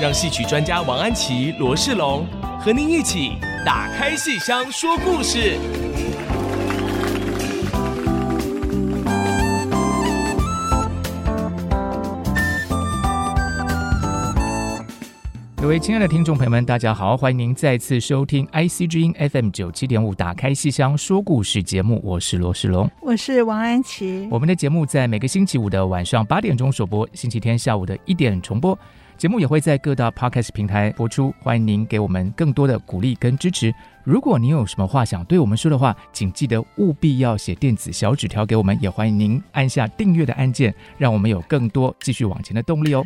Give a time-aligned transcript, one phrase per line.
[0.00, 2.26] 让戏曲专家王安琪、罗世龙
[2.58, 3.32] 和您一起
[3.66, 5.58] 打开戏箱说故事。
[15.60, 24.26] 各位亲爱的听众朋友们，大家好，欢迎您再次收听 IC 之音 FM 九七点五，打开戏箱说故事节目，我是罗世龙，我是王安琪。
[24.30, 28.76] 我们的节目在每个星期五的晚上八点钟首播，星期天下午的一点重播。
[29.20, 33.70] 节目也会在各大 Podcast 平台播出，欢迎您给我们更多的鼓励跟支持。
[34.02, 43.04] 如果您有什么话想对我们说的话，请记得务必要写电子小纸条给我们，也欢迎您按下订阅的按键，让我们有更多继续往前的动力哦。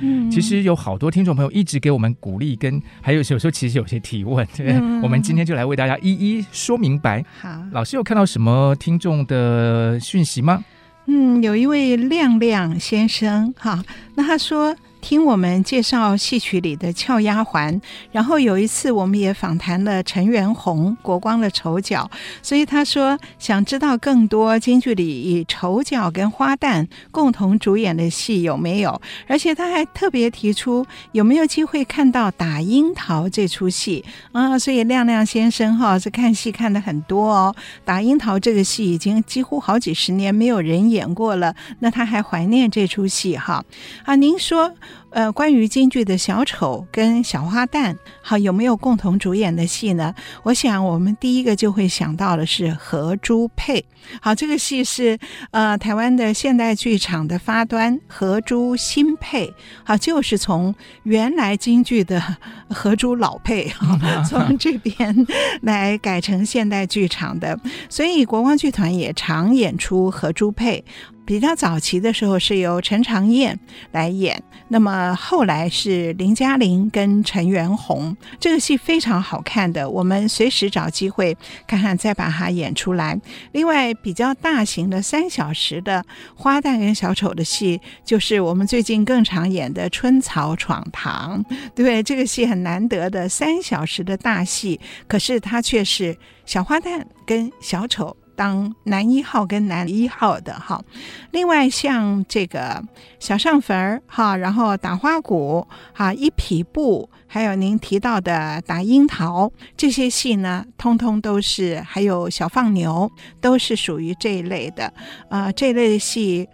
[0.00, 7.22] 嗯，其实有好多听众朋友一直给我们鼓励，跟还有有时候其实有些提问，对，嗯，我们今天就来为大家一一说明白。
[7.42, 10.64] 好，老师有看到什么听众的讯息吗？
[11.06, 14.76] 嗯，有一位亮亮先生，哈，那他说。
[15.00, 17.80] 听我们介绍戏曲里的俏丫鬟，
[18.10, 22.10] 然后有一次我们也访谈了陈元洪国光的丑角，
[22.42, 43.64] 所以他说想知道更多京剧里以丑角跟花旦共同主演的戏有没有，而且他还特别提出有没有机会看到打樱桃这出戏啊，所以亮亮先生哈是看戏看的很多哦，打樱桃这个戏已经几乎好几十年没有人演过了，那他还怀念这出戏哈
[44.04, 44.74] 啊，您说。
[45.16, 50.14] 呃，关于京剧的小丑跟小花旦，好，有没有共同主演的戏呢？
[50.42, 53.82] 我想我们第一个就会想到的是荷珠配。
[54.20, 55.18] 好，这个戏是
[55.52, 59.50] 呃台湾的现代剧场的发端，荷珠新配，
[59.84, 60.74] 好，就是从
[61.04, 62.22] 原来京剧的
[62.68, 63.72] 荷珠老配，
[64.28, 65.26] 从这边
[65.62, 67.58] 来改成现代剧场的，
[67.88, 70.84] 所以国光剧团也常演出荷珠配。
[71.26, 73.58] 比较早期的时候是由陈长燕
[73.90, 83.20] 来演，那么后来是林嘉玲跟陈元洪，这个戏非常好看的，我们随时找机会看看再把它演出来。
[83.50, 86.04] 另外比较大型的三小时的
[86.36, 91.44] 花旦跟小丑的戏，就是我们最近更常演的《春草闯堂》，
[91.74, 98.16] 对，这个戏很难得的三小时的大戏，可是它却是小花旦跟小丑。
[98.36, 100.80] 当男一号跟男一号的哈，
[101.32, 102.82] 另外像这个
[103.18, 113.10] 小上坟儿哈，然后打花鼓哈，一匹布，还有您提到的打樱桃这些戏呢，通通都是，还有小放牛，
[113.40, 114.86] 都是属于这一类的
[115.28, 116.48] 啊、呃，这类的戏。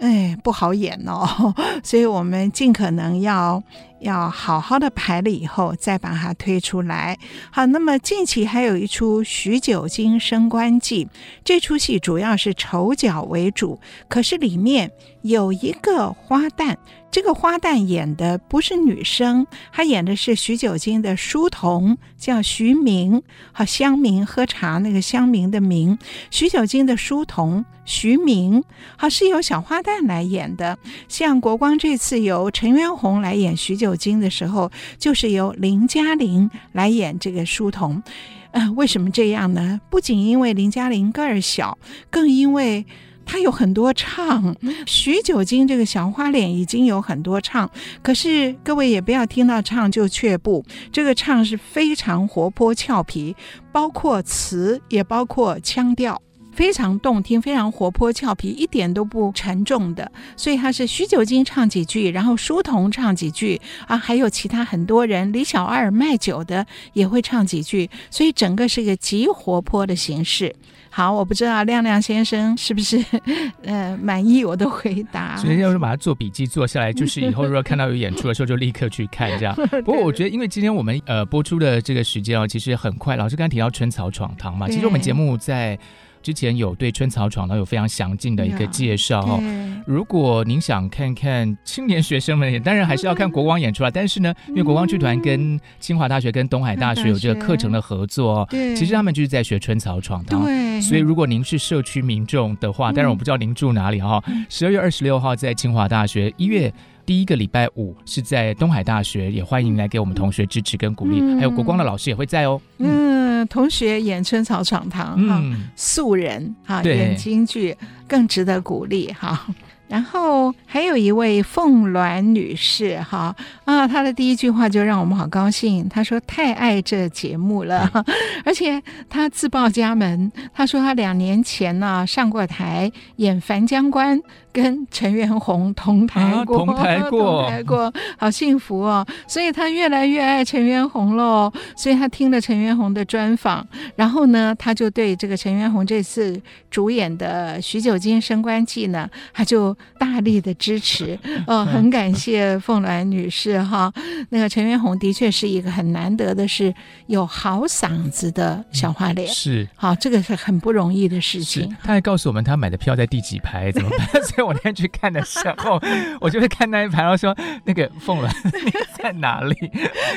[0.00, 3.60] 哎，不好演哦， 所以我们尽可能要
[4.00, 7.18] 要好好的排了以后再把它推出来。
[7.50, 11.04] 好，那么近期还有一出《许久经升官记》，
[11.44, 14.90] 这出戏主要是丑角为主，可是里面
[15.22, 16.76] 有一个花旦。
[17.10, 23.22] 这个花旦演的不是女生，她演的是许九经的书童，叫徐明。
[23.50, 25.98] 好，香明喝茶那个香明的茗，
[26.30, 28.62] 许九经的书童徐明。
[28.96, 30.78] 好，是由小花旦来演的。
[31.08, 38.02] 像国光这次由陈元洪来演许九经的时候，就是由林嘉玲来演这个书童。
[38.50, 39.80] 呃，为什么这样呢？
[39.90, 41.78] 不仅因为林嘉玲个儿小，
[42.10, 42.84] 更因为。
[43.28, 44.56] 他有很多唱，
[44.86, 47.70] 许九经这个小花脸已经有很多唱，
[48.02, 53.36] 可是各位也不要听到唱就却步，这个唱是非常活泼俏皮，
[53.70, 56.20] 包括词也包括腔调，
[56.54, 60.10] 非常动听，非常活泼俏皮，一点都不沉重的。
[60.34, 70.56] 所以他是许九经唱几句，然后书童唱几句啊，还有其他很多人，李小二卖酒的也会唱几句，所以整个是一个极活泼的形式。
[70.90, 73.02] 好，我不知道亮亮先生是不是
[73.62, 75.36] 呃满意我的回答。
[75.36, 79.54] 所以要是把它做笔记做下来，就是以后如果看到有演出的时候，就立刻去看这样。
[79.84, 83.16] 不过我觉得，因为今天我们呃播出的这个时间哦，其实很快。
[83.16, 85.78] 老师刚才提到《春草闯堂》嘛，其实我们节目在
[86.22, 89.36] 之前有对春草闯荡有非常详尽的一个介绍哈。
[89.38, 93.90] 对如果您想看看青年学生们，当然还是要看国光演出啦。
[93.90, 100.44] 但是呢，因为国光剧团跟清华大学跟东海大学有这个课程的合作，对，其实他们就是在学春草闯荡。
[100.44, 104.22] 对，所以如果您是社区民众的话，当然我不知道您住哪里哈。
[104.50, 106.72] 十二月二十六号在清华大学，一月。
[107.08, 112.60] 第一个礼拜五是在东海大学，也欢迎来给我们同学支持跟鼓励，嗯、还有国光的老师也会在哦。
[112.76, 117.74] 嗯，嗯同学演春草闯堂哈，嗯、素人哈演京剧
[118.06, 119.46] 更值得鼓励哈。
[119.88, 123.34] 然后还有一位凤鸾女士哈
[123.64, 128.04] 啊，她的第一句话就让我们好高兴，她说太爱这节目了，嗯、
[128.44, 134.20] 而且她自报家门，她说她两年前呢上过台演樊江关。
[134.60, 139.06] 跟陈元洪同台过，啊、同台过，同台过，好幸福哦！
[139.26, 141.52] 所以他越来越爱陈元洪喽。
[141.76, 146.40] 所以他听了陈元洪的专访，然后呢，他就对这个陈元洪这次
[146.70, 151.18] 主演的《许久经升官记》呢，他就大力的支持。
[151.46, 153.92] 哦，很感谢凤鸾女士哈。
[154.30, 156.74] 那个陈元洪的确是一个很难得的，是
[157.06, 159.28] 有好嗓子的小花脸。
[159.28, 161.74] 是，好，这个是很不容易的事情。
[161.82, 164.22] 他还告诉我们，他买的票在第几排，怎么办？
[164.24, 165.78] 所以我那天去看的时候，
[166.20, 168.28] 我就会看那一排，然后说那个凤鸾
[168.64, 169.54] 你在哪里？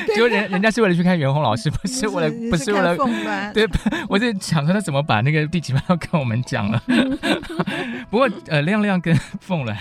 [0.07, 3.51] 结果人人家是为了去看袁弘老师，不是为了，不是为了凤鸾。
[3.51, 3.67] 对，
[4.07, 6.81] 我就想说他怎么把那个第几排要跟我们讲了。
[8.09, 9.75] 不过呃，亮亮跟凤鸾，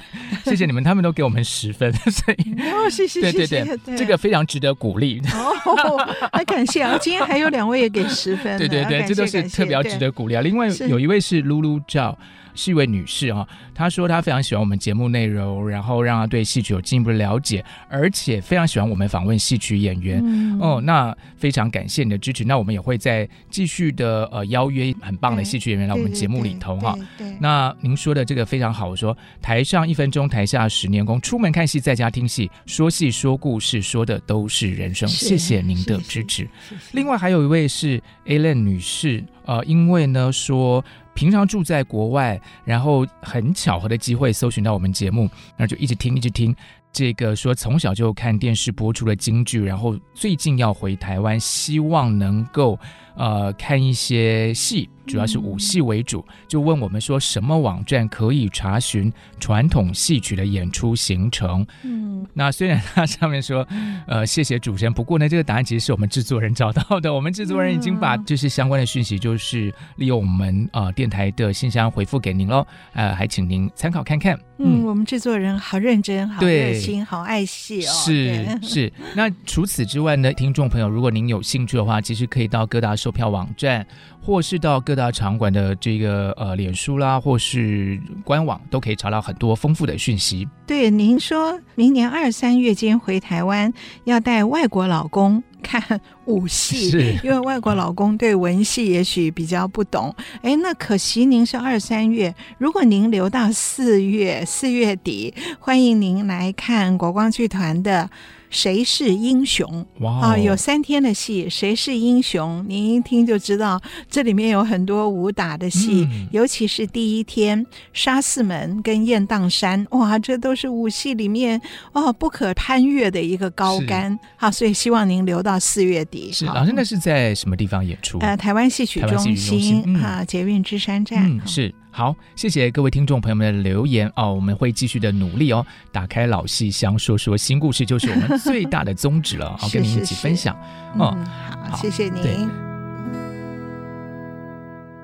[0.45, 5.23] 谢谢你们，他们都给我们十分，所以哦，谢谢，对对对，这个非常值得鼓励。
[5.33, 10.41] 哦，那感谢啊，今天还有两位也给十分，对对对，这都是特别值得鼓励啊。
[10.43, 12.19] 另外有一位是露露照。
[12.55, 20.21] 是一位女士哈，她说她非常喜欢我们节目内容，然后让她对戏曲有进一步的了解，而且非常喜欢我们访问戏曲演员。
[20.25, 22.45] 嗯、哦，那非常感谢你的支持。
[22.45, 26.97] 那我们也会再继续的呃邀约很棒的戏曲演员来我们节目里头哈。
[27.39, 31.21] 那您说的这个非常好，我说台上一分钟，台下十年功。
[31.21, 35.09] 出门看戏，在家听戏，说戏说故事，说的都是人生。
[35.09, 36.49] 谢谢您的支持。
[36.93, 40.85] 另外还有一位是 Ellen 女士，呃，因为呢说。
[41.21, 46.57] 平常住在国外，然后很巧合的机会搜寻到我们节目，那就一直听，一直听。
[46.91, 52.79] 这个说从小就看电视播出的京剧，然后最近要回台湾，希望能够
[53.17, 54.89] 呃看一些戏。
[55.11, 61.67] 主要是武戏为主，就问我们说什么网站可以查询传统戏曲的演出行程？
[61.83, 63.67] 嗯，那虽然它上面说，
[64.07, 67.13] 呃，谢谢主持人，不过呢，这个答案其实是我们制作人找到的。
[67.13, 72.65] 我们制作人已经把就是相关的讯息，就是利用我们呃电台的信箱回复给您喽。
[72.93, 74.39] 呃，还请您参考看看。
[74.59, 77.91] 嗯，嗯我们制作人好认真，好热心，好爱戏哦。
[77.91, 78.93] 是是。
[79.17, 83.85] 那除此之外呢，听众朋友，如果您有兴趣的话，其实可以到各大售票网站。
[84.23, 90.49] 或是到各大场馆的这个呃脸书啦，或是官网，都可以查到很多丰富的讯息。
[90.67, 100.13] 对，您说明年二三月间回台湾，要带外国老公看武戏，因为外国老公对文戏也许比较不懂。
[100.43, 108.11] 哎，那可惜您是二三月，如果您留到四月四月底，欢迎您来看国光剧团的。
[108.51, 109.87] 谁是英雄？
[110.01, 112.65] 哇 Wow 啊，有三天的戏，谁是英雄？
[112.69, 113.81] 您一听就知道，
[114.11, 121.61] 这里面有很多武打的戏，嗯、尤其是第一天沙四门跟雁荡山，哇，这都是武戏里面
[121.93, 124.19] 哦不可攀越的一个高杆。
[124.37, 126.31] 好所以希望您留到四月底。
[126.33, 128.19] 是，老师那是在什么地方演出？
[128.19, 131.25] 呃，台湾戏曲中心，中心嗯、啊，捷运芝山站。
[131.31, 131.73] 嗯，是。
[131.91, 140.55] 好，谢谢各位听众朋友们的留言哦，我们会继续的努力哦，打开老戏箱说说新故事，就是我们最大的宗旨了， 好，跟您一起分享。
[140.99, 142.70] 哦、嗯，好，好谢谢您。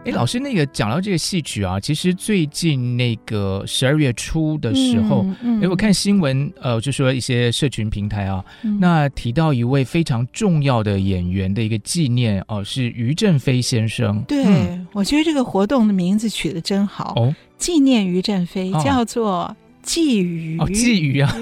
[0.06, 14.22] 哎，老师，那个讲到这个戏曲啊，其实最近那个十二月初的时候，哎、嗯，嗯、我看新闻，呃，就说一些社群平台啊，嗯、那提到一位非常重要的演员的一个纪念哦、呃，是于振飞先生。
[14.28, 19.54] 对，嗯、我觉得这个活动的名字取得真好哦，纪念于振飞，叫做。
[19.86, 21.32] 鲫鱼哦，鲫鱼啊，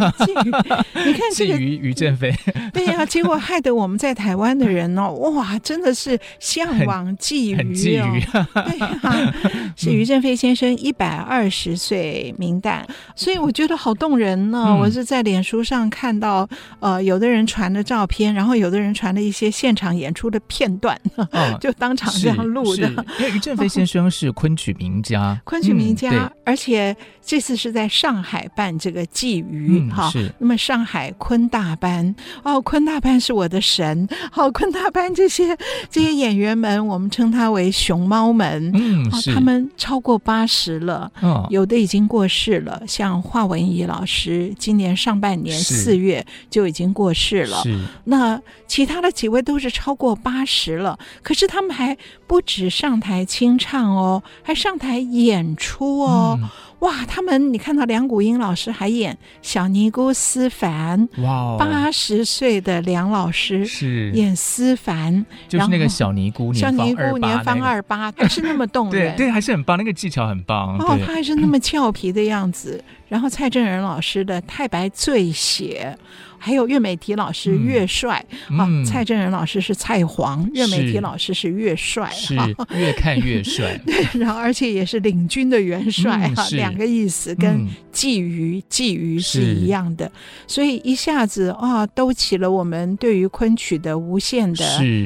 [1.06, 2.32] 你看这个 鲫鱼于正飞，
[2.74, 8.20] 对呀、啊，结果害得我们在台湾的人哦，哇，真的是向往鲫鱼哦，鲫鱼
[8.68, 9.34] 对呀、啊，
[9.74, 14.66] 是于正飞先生一百二十岁冥诞，嗯、所以我觉得好动人呢、哦。
[14.68, 16.46] 嗯、我是在脸书上看到，
[16.80, 22.88] 呃，有的人传的照片，然后有的人传了一些现场演出的片段，哦、就当场这样录的。
[23.18, 28.33] 因为于正飞先生是昆曲名家，昆曲名家，嗯、而且这次是在上海。
[28.34, 30.28] 海办这个鲫鱼哈，是。
[30.40, 32.12] 那么上海昆大班
[32.42, 35.56] 哦，昆大班是我的神，好，昆大班这些
[35.88, 47.78] 这些演员们，我们称他为熊猫们，嗯，哦，他们超过八十了，哦，有的已经过世了，像华文怡老师，今年上半年四月就已经过世了，是。
[48.02, 56.36] 那其他的几位都是超过八十了，可是他们还不止上台清唱哦，还上台演出哦。
[56.42, 56.48] 嗯
[56.84, 72.82] 哇，他们你看到梁谷英老师还演小尼姑思凡，哇，八十岁的梁老师是演思凡，就是那个小尼姑，小尼姑年方二八，还是那么动人， 对对，还是很棒，那个技巧很棒，哦，他还是那么俏皮的样子。
[73.08, 75.96] 然后蔡正仁老师的太白醉写。
[76.44, 82.34] 还有岳美缇老师岳帅、嗯、啊，蔡正仁老师是蔡黄，岳美缇老师是岳帅，是
[82.76, 83.80] 越看越帅。
[83.86, 90.10] 对，然后而且也是领军的元帅哈、嗯，两个意思跟鲫鱼鲫鱼是一样的，
[90.46, 94.64] 所以一下子啊，兜起了我们对于昆曲的无限的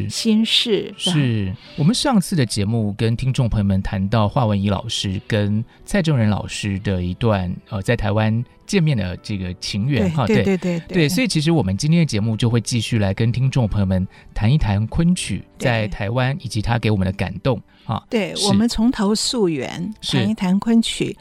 [0.08, 0.92] 心事。
[0.96, 1.54] 是，是。
[1.76, 8.44] 我们上次的节目跟听众朋友们谈到华文怡老师跟蔡正仁老师的一段呃，在台湾。
[8.68, 10.54] 见面的这个情缘哈，对对。
[10.58, 18.04] 对对，对，所以其实我们今天的节目就会继续来跟听众朋友们谈一谈昆曲在台湾以及他给我们的感动啊。
[18.10, 21.16] 对，我们从头溯源，谈一谈昆曲，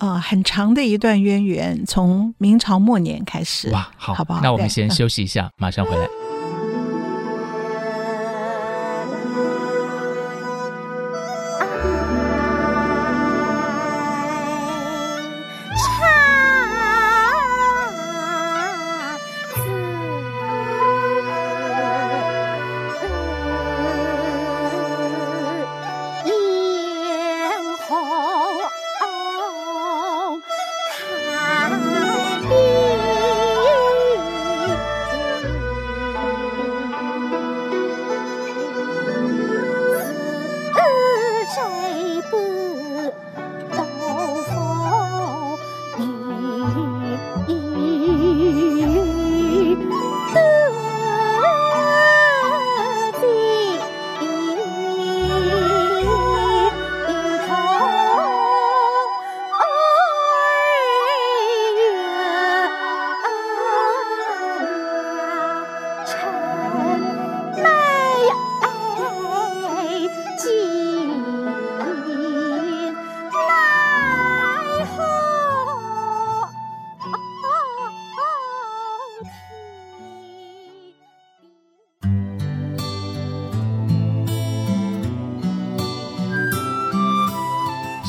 [0.00, 3.70] 呃，很长的一段渊源，从明朝末年开始。
[3.70, 4.40] 哇，好，好不好？
[4.42, 6.19] 那我们先休息一下，马上回来。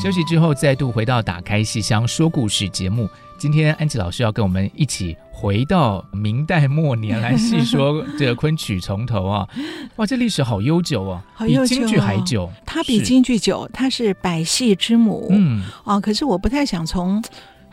[0.02, 3.08] 休息之后，再度回到《打开戏箱说故事》节目。
[3.38, 9.48] 今天安琪老师要跟我们一起回到明代末年来细说这个昆曲从头啊！
[9.94, 12.50] 哇，这历史好悠久哦，好悠久，比京剧还久。
[12.66, 15.28] 它比京剧久，它是百戏之母。
[15.30, 17.22] 嗯，啊，可是我不太想从。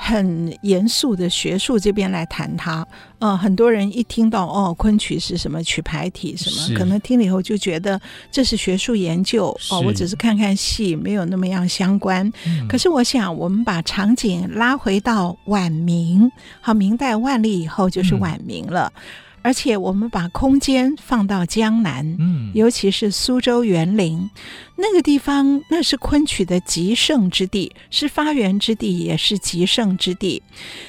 [0.02, 2.88] 很严肃的学术这边来谈它，
[3.20, 8.00] 呃，很多人一听到哦，昆曲是什么曲牌体什么，可能听了以后就觉得
[8.32, 12.26] 这是学术研究哦，我只是看看戏，没有那么样相关。
[12.48, 12.66] 嗯。
[12.70, 18.92] 可是我想，我们把场景拉回到晚明，好，明代万历以后就是晚明了。
[18.96, 19.02] 嗯
[19.50, 24.30] 而且我们把空间放到江南，嗯，尤其是苏州园林
[24.76, 30.44] 那个地方，那是昆曲的极盛之地，是发源之地，也是极盛之地。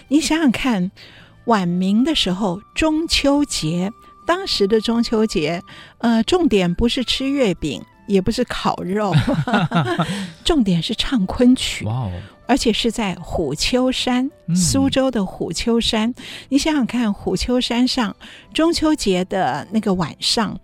[0.08, 0.90] 你想想看，
[1.46, 3.90] 晚明的时候，中秋节，
[4.26, 5.62] 当时的中秋节，
[5.96, 9.14] 呃，重点不是吃月饼，也不是烤肉，
[10.44, 11.86] 重点是唱昆曲。
[11.86, 12.12] 哇哦！
[12.50, 16.10] 而且是在虎丘山，苏州的虎丘山。
[16.10, 16.14] 嗯，
[16.48, 18.16] 你想想看，虎丘山上
[18.52, 20.58] 中秋节的那个晚上。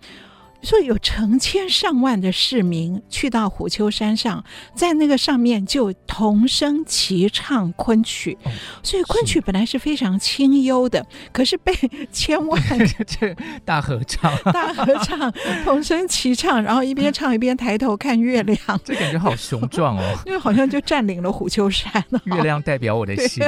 [0.66, 4.44] 所以有成千上万的市民去到虎丘山上，
[4.74, 8.36] 在那个上面就同声齐唱昆曲。
[8.42, 8.50] 哦，
[8.82, 11.72] 所以昆曲本来是非常清幽的，可是被
[12.10, 12.60] 千万
[13.06, 13.32] 这
[13.64, 15.32] 大合唱、 大合唱、
[15.62, 22.04] 同声齐唱，然后一边唱一边抬头看月亮，这感觉好雄壮哦， 因为好像就占领了虎丘山。
[22.24, 23.40] 月亮代表我的心。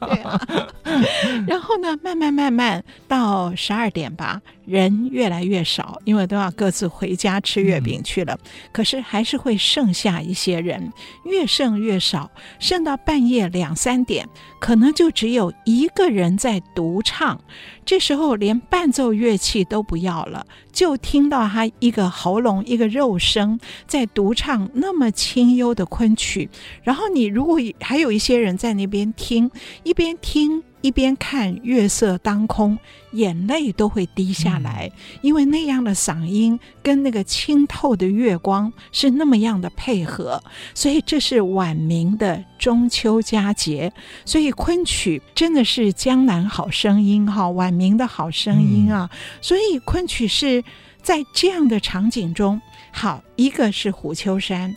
[0.00, 0.40] 对啊，
[1.46, 4.40] 然后呢，慢慢慢慢到十二点吧。
[4.66, 8.34] 人越来越少，因为都要各自回家吃月饼去了。
[8.34, 10.92] 嗯、可是还是会剩下一些人，
[11.24, 14.28] 越剩越少，剩到半夜两三点，
[14.60, 17.40] 可能就只有一个人在独唱。
[17.84, 26.48] 这时候连伴奏乐器都不要了，就听到他一个喉咙一个肉声在独唱那么清幽的昆曲。
[26.82, 29.50] 然后你如果还有一些人在那边听，
[29.82, 30.62] 一边听。
[30.84, 32.78] 一边看月色当空，
[33.12, 40.42] 眼泪都会滴下来，因为那样的嗓音跟那个清透的月光是那么样的配合，
[40.74, 43.90] 所以这是晚明的中秋佳节，
[44.26, 49.08] 所以昆曲真的是江南好声音哈，晚明的好声音啊，
[49.40, 50.62] 所以昆曲是
[51.00, 52.60] 在这样的场景中，
[52.92, 54.76] 好，一个是虎丘山，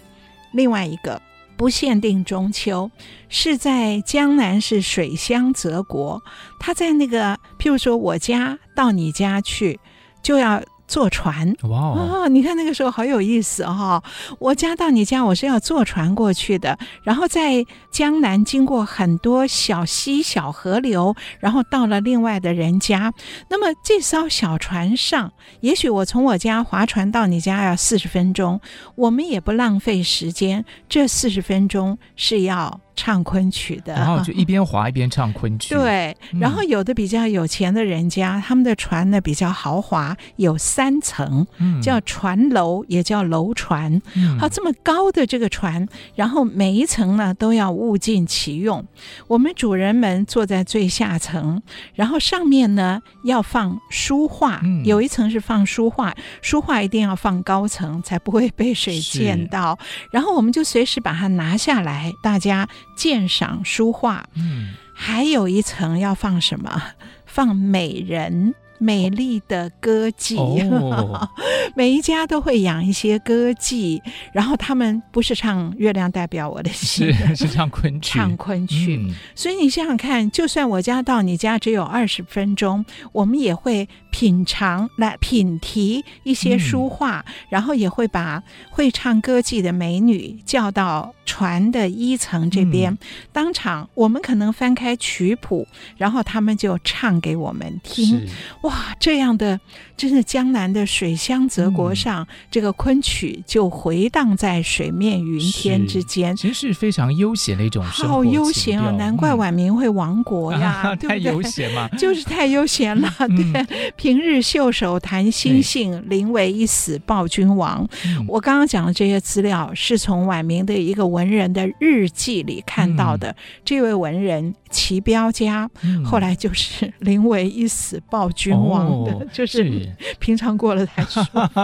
[0.53, 1.21] 另外一个。
[1.57, 2.89] 不限定中秋，
[3.27, 6.21] 是在江南是水乡泽国。
[6.59, 9.79] 他在那个，譬如说我家到你家去，
[10.21, 10.63] 就要。
[10.87, 14.03] 坐船哇哦，你看那个时候好有意思哈、哦！
[14.39, 23.13] 我家到你家，我是要坐船过去的，然后在江南经过很多小溪、小河流，然后到了另外的人家。
[23.49, 28.61] 那么这艘小船上，也许我从我家划船到你家要四十分钟，
[28.95, 32.79] 我们也不浪费时间，这四十分钟是要。
[32.97, 35.73] 唱昆曲的，然后就一边划一边唱昆曲。
[35.77, 41.45] 对，然后有的比较有钱的人家，嗯、他们的船呢比较豪华，有三层，
[41.79, 44.01] 叫船楼，也叫楼船。
[44.39, 48.83] 好、嗯，这么高的这个船，然后每一层呢都要物尽其用。
[49.27, 51.61] 我们主人们坐在最下层，
[51.93, 59.77] 然后上面呢要放书画，嗯、有一层是放书画，书画一定要放高层，才不会被水溅到。
[60.11, 62.67] 然后我们就随时把它拿下来，大家。
[62.95, 66.81] 鉴赏书画，嗯，还有一层要放什么？
[67.25, 68.55] 放美人。
[68.79, 71.29] 美丽的歌妓，哦、
[71.75, 78.97] 每一家都会养一些歌妓，然后他们不是唱《月亮代表我的心》，是 是唱昆曲，唱昆曲。
[78.97, 92.97] 嗯、所以你想想看，就算我家到你家只有二十分钟，我们也会品尝来品题一些书画，嗯、然后也会把会唱歌妓的美女叫到船的一层这边，嗯、
[93.31, 95.67] 当场我们可能翻开曲谱，
[95.97, 98.27] 然后他们就唱给我们听。
[98.67, 99.57] 哇，这样的
[99.95, 108.15] 真是江南的水乡泽国上，嗯、这个昆曲就回荡在水面云天之间，其实是非常悠闲的一种生活。
[108.15, 108.91] 好悠闲啊！
[108.91, 111.07] 难怪晚明会亡国呀，嗯、 对不对？
[111.07, 113.09] 太悠闲嘛， 就是太悠闲了。
[113.19, 117.87] 嗯、对，平日袖手谈心性，临危一死报君王。
[118.05, 123.29] 嗯、我刚刚讲的这些资料，是从晚明的一个文人的日记里看到的。
[123.29, 128.77] 嗯、这位文人齐彪家，嗯、后来就是 临危一死报君王。
[128.77, 129.87] 忘的，哦、 就是
[130.19, 131.23] 平常过了才说。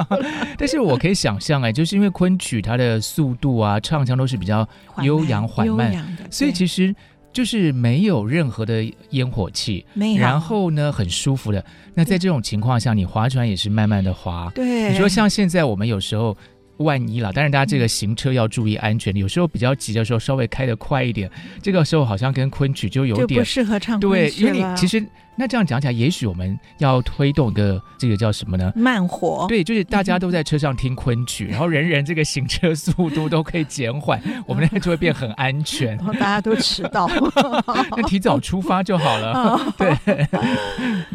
[0.57, 4.67] 但是我可以想象，哎，就是因为昆曲它的速度啊，唱腔都是比较
[5.01, 6.95] 悠扬缓慢，慢所以其实
[7.31, 10.21] 就是没有任何的烟火气，没有。
[10.21, 11.63] 然后呢，很舒服的。
[11.93, 14.51] 那在这种情况下，你划船也是慢慢的划。
[14.55, 16.35] 对，你说像现在我们有时候。
[16.77, 19.15] 万一了，但是大家这个行车要注意安全。
[19.15, 21.29] 有时候比较急的时候，稍微开得快一点。
[21.61, 24.41] 这个时候好像跟昆曲就有点就不适合唱昆曲。
[24.41, 25.05] 对，因为你其实
[25.35, 28.71] 那这样讲起来，也许我们要推动一个这个叫什么呢？
[28.75, 29.45] 慢活。
[29.47, 35.95] 对，就是大家都在车上听昆曲， 然后人人这个行车速度都可以减缓， 我们那就会变很安全。
[35.97, 37.09] 然后大家都迟到，
[37.95, 39.73] 那提早出发就好了。
[39.77, 40.27] 对。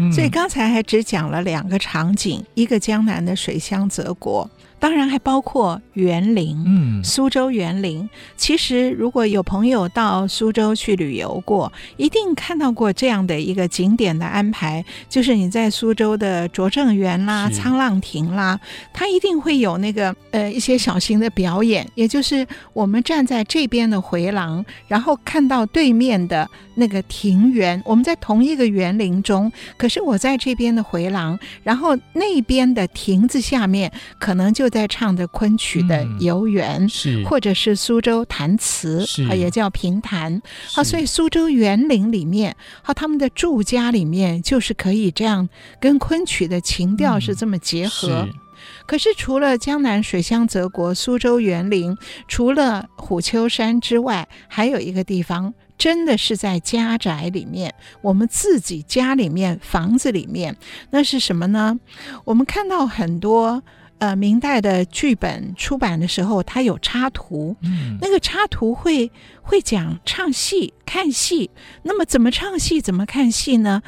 [0.13, 4.49] 所以刚才还只讲了两个场景，一个江南的水乡泽国。
[4.79, 8.09] 当然还包括园林，嗯，苏州园林。
[8.37, 18.59] 其实如果有朋友到苏州去旅游过，一定看到过这样的一个景点的安排，就是你在苏州的拙政园啦、沧浪亭啦，
[18.93, 40.41] 它一定会有那个呃一些小型的表演，也就是我们站在这边的回廊，然后看到对面的那个庭园，我们在同一个园林中，可是我在这边的回廊，然后那边的亭子下面可能就在唱的昆曲的游园，嗯、是或者是苏州弹词，是也叫评弹。
[40.73, 45.49] 好是，所以苏州园林里面，好，他们的住家里面就是可以这样
[45.81, 48.27] 跟昆曲的情调是这么结合。
[48.27, 48.33] 嗯、
[48.87, 60.57] 可是除了江南水乡泽国、苏州园林，除了虎丘山之外，还有一个地方，真的是在家宅里面，我们自己家里面房子里面，
[60.91, 61.79] 那是什么呢？
[62.25, 63.63] 我们看到很多。
[63.99, 69.11] 呃，明代的剧本出版的时候，它有插图，嗯，那个插图会
[69.43, 71.51] 会讲唱戏、看戏。
[71.83, 73.83] 那么怎么唱戏、怎么看戏呢？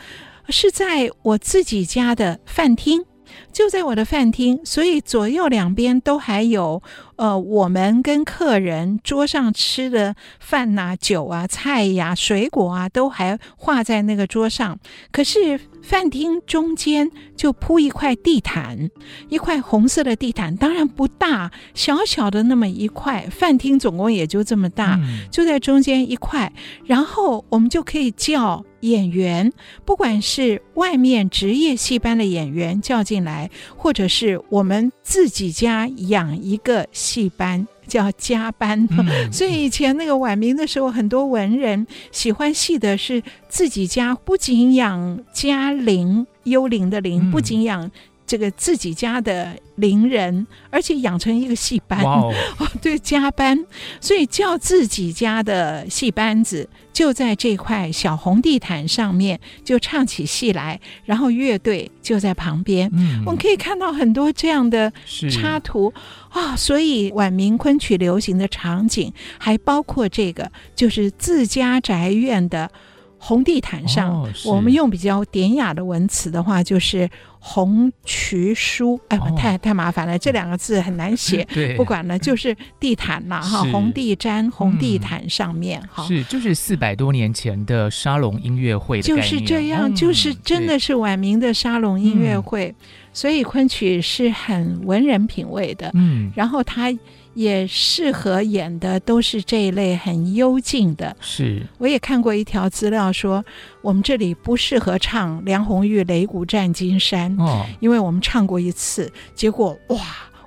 [0.49, 3.05] 是在我自己家的饭厅，
[3.53, 6.83] 就在我的饭厅，所以左右两边都还有。
[7.15, 14.79] 呃，我们跟客人桌上吃的饭呐、啊、酒啊、菜呀、啊、水果啊，都还画在那个桌上。
[15.13, 18.91] 可是饭厅中间就铺一块地毯，
[19.29, 23.27] 一块红色的地毯，当然不大，小小的那么一块。
[23.31, 24.99] 饭厅总共也就这么大，
[25.31, 26.53] 就在中间一块。
[26.85, 29.53] 然后我们就可以叫演员，
[29.85, 36.87] 不管是外面职业戏班的演员叫进来，或者是我们自己家养一个。
[36.93, 47.91] 戏班叫加班，嗯、 所以以前那个晚明的时候，很多文人喜欢戏的是自己家，不仅养家灵，幽灵的灵，不仅养
[48.31, 52.33] 这个自己家的邻人，而且养成一个戏班，哦，
[52.81, 53.59] 对，加班，
[54.01, 56.69] 所以叫自己家的戏班子。
[56.93, 62.89] 就在这块小红地毯上面，就唱起戏来，然后乐队就在旁边。
[62.93, 64.93] 嗯，我们可以看到很多这样的
[65.31, 65.93] 插图。
[66.29, 72.71] 啊、哦，所以晚明昆曲流行的场景还包括这个，就是自家宅院的
[73.21, 74.11] 红地毯上。
[74.11, 77.09] 哦、我们用比较典雅的文词的话，就是。
[77.43, 81.43] 红渠书，哎，我太太麻烦了，这两个字很难写。
[81.55, 92.75] 对，不管了，就是地毯了，哈，红地毡，红地毯上面，哈、嗯，是就是四百多年前的沙龙音乐会的，就是这样、嗯，就是真的是晚明的沙龙音乐会，
[93.15, 96.95] 所以昆曲是很文人品味的，嗯，然后他。
[97.35, 101.17] 也适合演的都是这一类很幽静的。
[101.21, 103.45] 是，我也看过一条资料说，
[103.83, 109.99] 我们这里不适合唱梁红玉擂鼓战金山，哦，因为我们唱过一次，结果哇，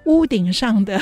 [0.05, 1.01] 屋顶上的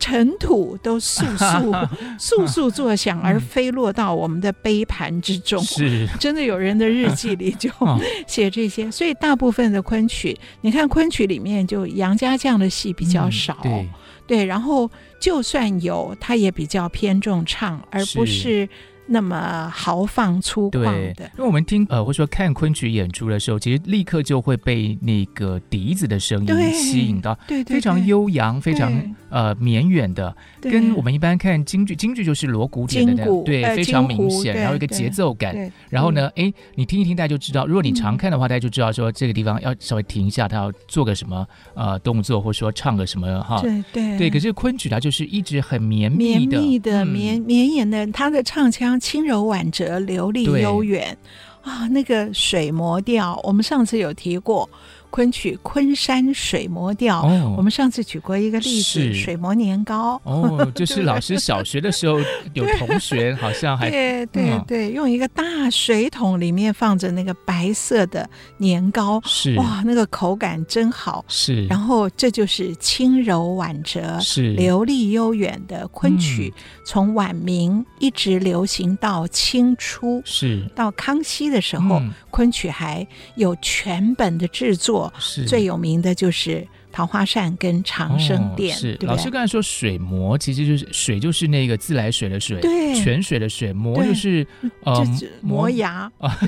[0.00, 5.62] 尘土都簌簌 簌簌作响，而飞落到我们的杯盘之中。
[5.62, 7.70] 是，真的有人的日记里就
[8.26, 13.56] 写这些，所以大部分的昆曲，你看昆曲里面就杨家将的戏比较少。
[13.64, 13.88] 嗯，对。
[14.26, 18.68] 对，然后就算有，他也比较偏重唱，而不是。
[19.06, 28.92] 那么豪放粗犷的，因为我们听呃或者说看昆曲演出的时候，其实立刻就会被那个笛子的声音吸引到，对，对，对，非常悠扬，非常
[29.28, 44.18] 呃绵远的，跟我们一般看京剧，京剧就是锣鼓点的那样，对，非常明显，然后一个节奏感，然后呢，哎，你听一听，大家就知道，如果你常看的话，大家就知道说这个地方要稍微停一下，他要做个什么呃动作，或者说唱个什么哈，对对。
[44.18, 48.91] 对，可是昆曲它就是一直很绵密的、绵密的、绵绵延的，它的唱腔。
[48.98, 51.16] 轻柔婉折，流丽悠远
[51.62, 51.86] 啊！
[51.88, 54.68] 那个水磨调，我们上次有提过。
[55.12, 60.18] 昆曲《昆山水磨调》哦，我们上次举过一个例子，水磨年糕。
[60.24, 62.18] 哦，就是 老师小学的时候
[62.54, 69.54] 有同学好像还对对对，对，用一个大水桶里面放着那个白色的年糕，是。
[69.56, 71.22] 哇，那个口感真好。
[71.28, 74.54] 是，然后这就是轻柔婉折、是。
[74.54, 76.50] 流利悠远的昆曲，
[76.86, 80.66] 从晚明一直流行到清初，是。
[80.74, 85.01] 到康熙的时候，昆曲还有全本的制作。
[85.18, 85.44] 是。
[85.44, 86.56] 最有名的就是
[86.92, 88.80] 《桃花扇》跟《长生殿》哦。
[88.80, 93.72] 是老师刚才说水磨，其实就是水，就是那个自来水的水，对，泉水的水。
[93.72, 94.46] 磨就是
[94.84, 95.04] 呃
[95.40, 96.10] 磨牙。
[96.18, 96.38] 啊，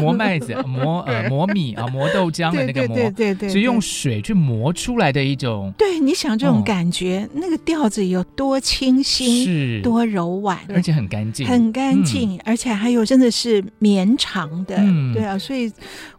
[0.00, 5.72] 磨麦子，磨呃磨米啊，磨豆浆的那个磨，对对对，对，是用水去磨出来的一种。
[5.76, 9.80] 对，你想这种感觉，哦、那个调子有多清新，是。
[9.82, 15.70] 多柔婉，而且很干净，很干净、嗯，而且还有真的是绵长的、嗯，对啊，所以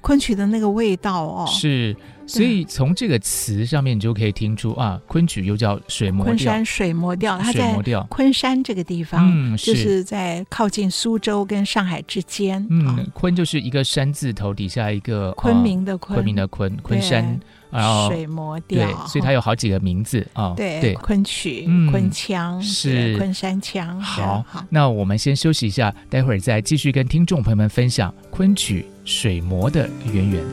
[0.02, 1.48] 昆曲的那个味道哦。
[1.50, 1.96] 是，
[2.28, 6.34] 所以从这个词上面你就可以听出啊，昆曲又叫水磨调。
[6.34, 7.76] 昆山水磨调，它在
[8.10, 12.66] 昆山这个地方，嗯，就是在靠近苏州跟上海之间。
[12.70, 20.54] 嗯，昆就是一个山字头底下一个昆明的昆，昆明的昆，昆山，然后水磨调，对，所以它有好几个名字啊。
[20.58, 24.02] 对，对昆曲、昆腔是昆山腔。
[24.02, 30.44] 好，好，那我们先休息一下，待会儿再继续跟听众朋友们分享昆曲水磨的渊源。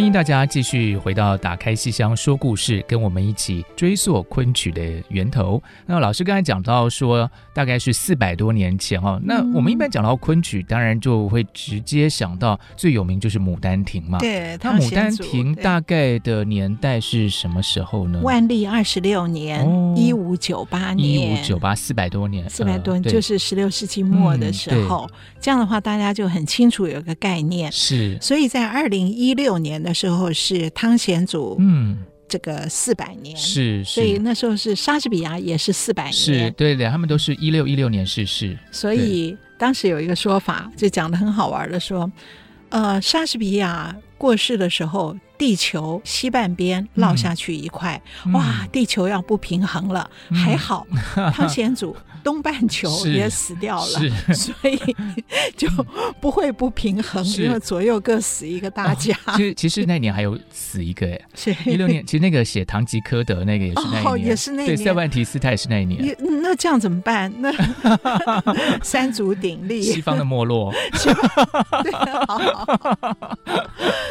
[0.00, 5.62] 欢迎大家继续回到打开戏箱说故事，跟我们一起追溯昆曲的源头。
[5.84, 9.20] 那老师刚才讲到说，大概是四百多年前哦。
[9.22, 14.18] 那我们一般讲到昆曲，当然就会直接想到最有名就是《牡丹亭》嘛。
[14.20, 18.22] 对，它《牡丹亭》大概的年代是什么时候呢？
[18.22, 21.30] 万历二十六年，一五九八年。
[21.30, 25.06] 一五九八，四百多年，四百多年，就是十六世纪末的时候。
[25.12, 27.70] 嗯、这样的话，大家就很清楚有个概念。
[27.70, 29.78] 是，所以在二零一六年。
[29.80, 31.98] 的时候是汤显祖，嗯，
[32.28, 33.36] 这个四百年。
[33.36, 38.58] 是，所以那时候是莎士比亚也是四百年，是对的，他们都是一六一六年逝世。
[38.70, 42.10] 所以当时有一个说法，就讲的很好玩的说，
[42.68, 45.16] 呃，莎士比亚过世的时候。
[45.40, 48.68] 地球西半边落下去一块，嗯、哇！
[48.70, 50.86] 地球要不平衡了，嗯、还 好
[51.32, 54.78] 汤显祖东半球也死掉了，所以
[55.56, 55.66] 就
[56.20, 59.16] 不会不平衡，因为左右各死一个大家。
[59.24, 61.20] 哦、其实其实那年还有死一个哎，
[61.64, 64.76] 一六年，其实那个写《堂吉诃德》那个也是那一年，哦、也是那一年。
[64.76, 66.14] 对，塞万提斯他也是那一年。
[66.42, 67.32] 那这样怎么办？
[67.38, 67.50] 那
[68.82, 70.70] 三足鼎立，西方的没落。
[71.82, 71.92] 对，
[72.26, 73.38] 好好。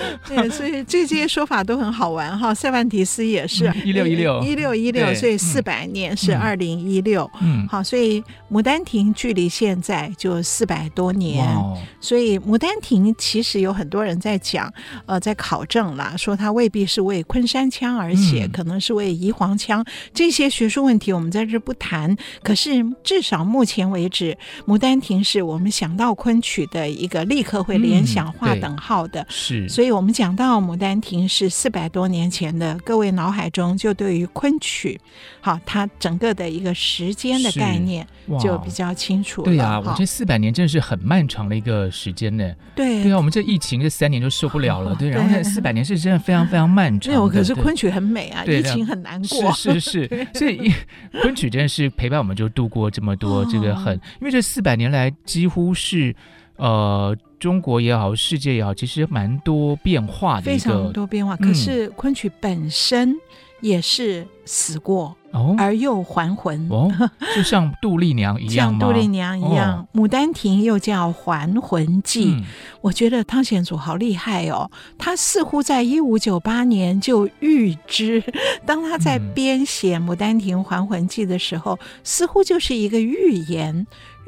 [0.27, 1.29] 对，所以这些。
[1.29, 4.41] 说法都很好玩哈，塞万提斯也是一六一六。
[4.43, 8.19] 一六一六，所以四百年是二零一六，嗯，好，所以
[8.51, 14.73] 《牡丹亭》距离现在就四百多年，哦、所以《牡丹亭》其实有很多人在讲，
[15.05, 22.17] 呃，在考证了，说它未必是为昆山腔而写，嗯、可能是为宜黄腔，这些学术问题我们在这不谈。
[22.41, 24.35] 可是至少目前为止，
[24.71, 31.25] 《牡丹亭》是我们想到昆曲的一个立刻会联想划等号的，是、嗯，所以我们讲到《牡丹亭》。
[31.29, 34.99] 是四百多年前的，各位脑海中就对于昆曲，
[35.39, 38.05] 好，它整个的一个时间的概念
[38.41, 39.45] 就比较清楚了。
[39.45, 42.51] 对啊，我觉得四百年真的是很漫长的一个时间呢。
[42.75, 44.95] 对，对啊，我们这疫情这三年就受不了了。
[44.99, 47.13] 对，然后四百年是真的非常非常漫长。
[47.13, 49.51] 对，可是昆曲很美啊，疫情很难过。
[49.53, 50.73] 是是是， 所以
[51.21, 56.15] 昆曲真的是陪伴我们就度过这么多这个很，因为这四百年来几乎是
[56.55, 57.15] 呃。
[57.39, 61.35] 中国也好，世界也好，其实蛮多变化的，非常多变化。
[61.37, 63.15] 可是昆曲本身
[63.61, 66.91] 也是死过，哦，而又还魂，哦，
[67.35, 72.27] 就像杜丽娘一样像 杜丽娘一样，哦，《牡丹亭》又叫《还魂记》。
[72.35, 72.43] 嗯，
[72.81, 78.23] 我觉得汤显祖好厉害哦，他似乎在一五九八年就预知，
[78.65, 83.85] 当他在编写《牡丹亭》《还魂记》的时候，嗯，似乎就是一个预言。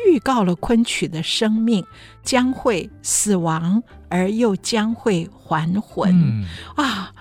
[0.08, 1.86] 预告了昆曲的生命
[2.24, 6.12] 将会死亡，而又将会还魂。
[6.12, 7.14] 嗯、啊！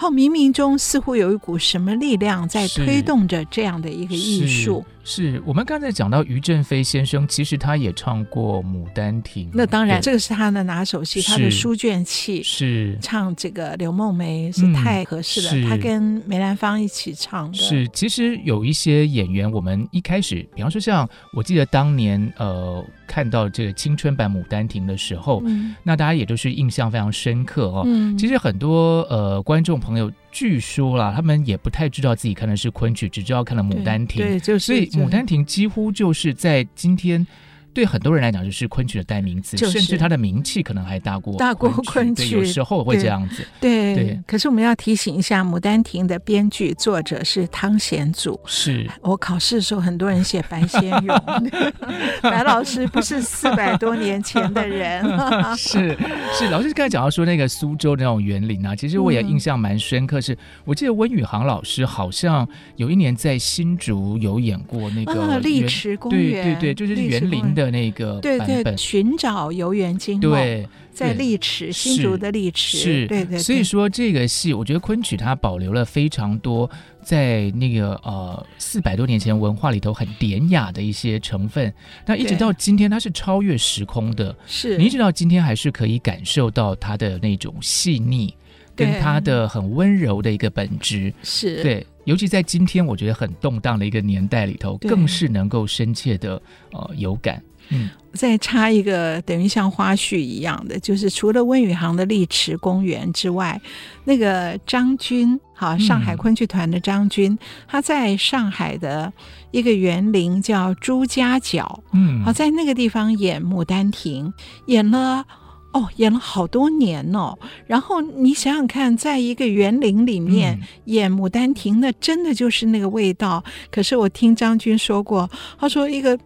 [0.00, 4.82] 好，冥冥中似乎有一股什么力量在推动着这样的一个艺术。
[5.04, 9.46] 是我们刚才讲到于正飞先生，其实他也唱过《牡丹亭》。
[9.52, 15.68] 那当然，这个是他的拿手戏，他的书卷气是唱这个刘梦梅是太合适了。
[15.68, 17.58] 他跟梅兰芳一起唱的。
[17.58, 25.42] 是，其实有一些演员，我们一开始，比方说像我记得当年呃看到这个青春版《牡丹亭》的时候，
[25.82, 27.84] 那大家也都是印象非常深刻哦。
[28.16, 30.08] 其实很多呃观众朋友。
[30.32, 34.24] 据说啦，他们也不太知道自己看的是昆曲，只知道看了《牡丹亭》。
[34.28, 37.26] 对，就是、所以《牡丹亭》几乎就是在今天。
[37.74, 42.36] 对很多人来讲，就是昆曲的代名词，就是、甚至它的名气可能还大过大过昆曲。
[42.36, 43.46] 有时候会这样子。
[43.60, 48.38] 对，对对，可是我们要提醒一下，《牡丹亭》的编剧作者是汤显祖。
[48.46, 51.22] 是我考试的时候，很多人写白先勇，
[52.22, 55.04] 白老师不是四百多年前的人。
[55.56, 55.96] 是
[56.32, 60.30] 是，老师刚才讲到说那个苏州的那种园林啊，其实我也印象蛮深刻是。
[60.30, 67.59] 是、嗯、我记得温宇航老师好像有一年在新竹有演过那个丽池公园，对对对，就是园林的。
[67.64, 73.38] 的那个对对，寻找游园惊梦，对，在丽池新竹的丽池，是，对对。
[73.38, 76.68] 所以说这个戏，我觉得昆曲它保留了非常多
[77.02, 81.72] 在那个呃四百多年前文化里头很典雅的一些成分，
[82.06, 84.76] 那一直到今天它是超越时空的，是。
[84.76, 88.34] 你一直到今天还是可以感受到它的那种细腻，
[88.74, 91.62] 跟它的很温柔的一个本质，是。
[91.62, 91.86] 对。
[92.06, 96.40] 尤其在今天，我觉得很动荡的一个年代里头，更是能够深切的
[96.72, 97.40] 呃有感。
[97.70, 103.60] 嗯，再插一个，等于像花絮一样的，就是除了温宇航的丽池公园之外，
[104.04, 109.12] 那个张军，哈，上海昆剧团的张军，嗯、他在上海的
[109.50, 114.26] 一个园林叫朱家角，嗯，好，在那个地方演《牡丹亭》，
[114.66, 115.24] 演了。
[115.72, 117.38] 哦，演了好多年哦。
[117.64, 123.44] 然后你想想看，在一个园林里面、嗯、演《牡丹亭》，那真的就是那个味道。
[123.70, 125.30] 可是我听张军说过，
[125.60, 126.18] 他说一个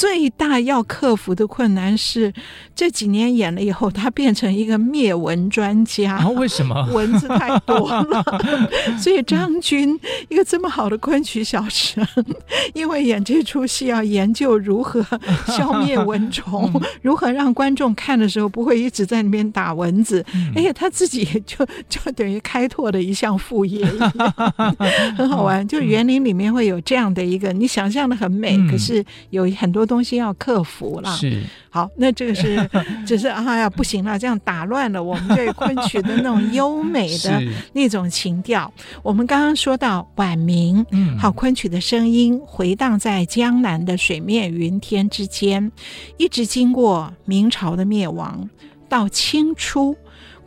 [0.00, 2.32] 最大要克服的困难是
[2.74, 6.12] 这几年演了以后，他变成一个灭蚊专家。
[6.12, 6.74] 然后、哦、为什么？
[6.90, 8.24] 蚊子太多了，
[8.98, 12.02] 所以张军一个这么好的昆曲小生，
[12.72, 15.04] 因为演这出戏要研究如何
[15.46, 20.24] 消灭蚊虫，如何让观众看的时候不会一直在那边打蚊子，
[20.56, 21.58] 而且他自己就
[21.90, 23.84] 就等于开拓了一项副业，
[25.18, 25.68] 很好玩。
[25.68, 31.10] 就园林里面会有这样的一个，你想象的很美，可是有很多东西要克服了。
[31.16, 31.42] 是。
[31.68, 32.68] 好，那这个是，
[33.04, 38.72] 只是啊呀，不行了，这样打乱了我们对昆曲的那种优美的那种情调。
[39.02, 45.70] 我们刚刚说到晚明，嗯，好，昆曲的声音回荡在江南的水面云天之间，
[46.16, 48.48] 一直经过明朝的灭亡，
[48.88, 49.96] 到清初。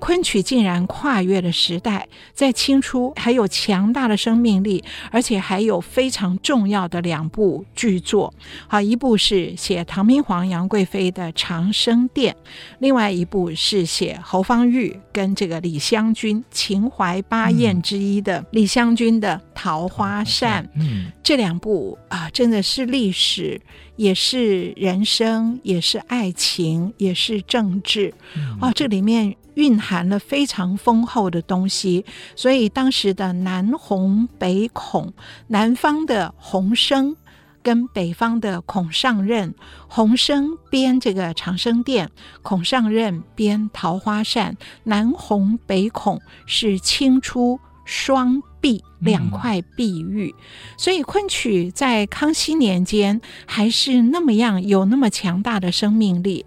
[0.03, 8.33] 昆曲竟然跨越了时代，在清初还有强大的生命力，而且还有非常重要的两部巨作。
[8.67, 12.33] 好，一部是写唐明皇杨贵妃的《长生殿》，
[12.79, 20.65] 另外一部是写侯方域跟这个李香君秦淮八艳之一的李香君的《桃花扇》。
[20.75, 23.61] 嗯，这两部啊，真的是历史，
[23.95, 28.13] 也是人生，也是爱情，也是政治。
[28.59, 29.33] 哦，这里面。
[29.55, 35.13] 蕴含了非常丰厚的东西，所以当时的南红北孔，
[35.47, 37.15] 南方的红生
[37.61, 39.53] 跟北方的孔尚任，
[39.87, 42.09] 红生编这个长生殿，
[42.41, 50.33] 孔尚任编桃花扇，南红北孔是清初双璧，两块璧玉，
[50.77, 56.45] 所以昆曲在康熙年间还是那么样有那么强大的生命力。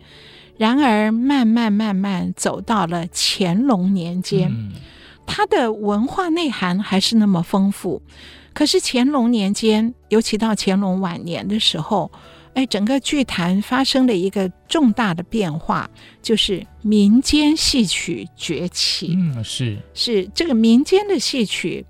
[0.59, 4.73] 然而，慢慢慢慢走到了乾隆年间，嗯，
[5.27, 8.01] 它的文化内涵还是那么丰富。
[8.55, 12.11] 可是乾隆年间，尤其到乾隆晚年的时候，
[12.55, 15.91] 哎，整个剧坛发生了一个重大的变化，
[16.23, 19.15] 就是民间戏曲崛起。
[19.15, 21.85] 嗯，是是这个民间的戏曲，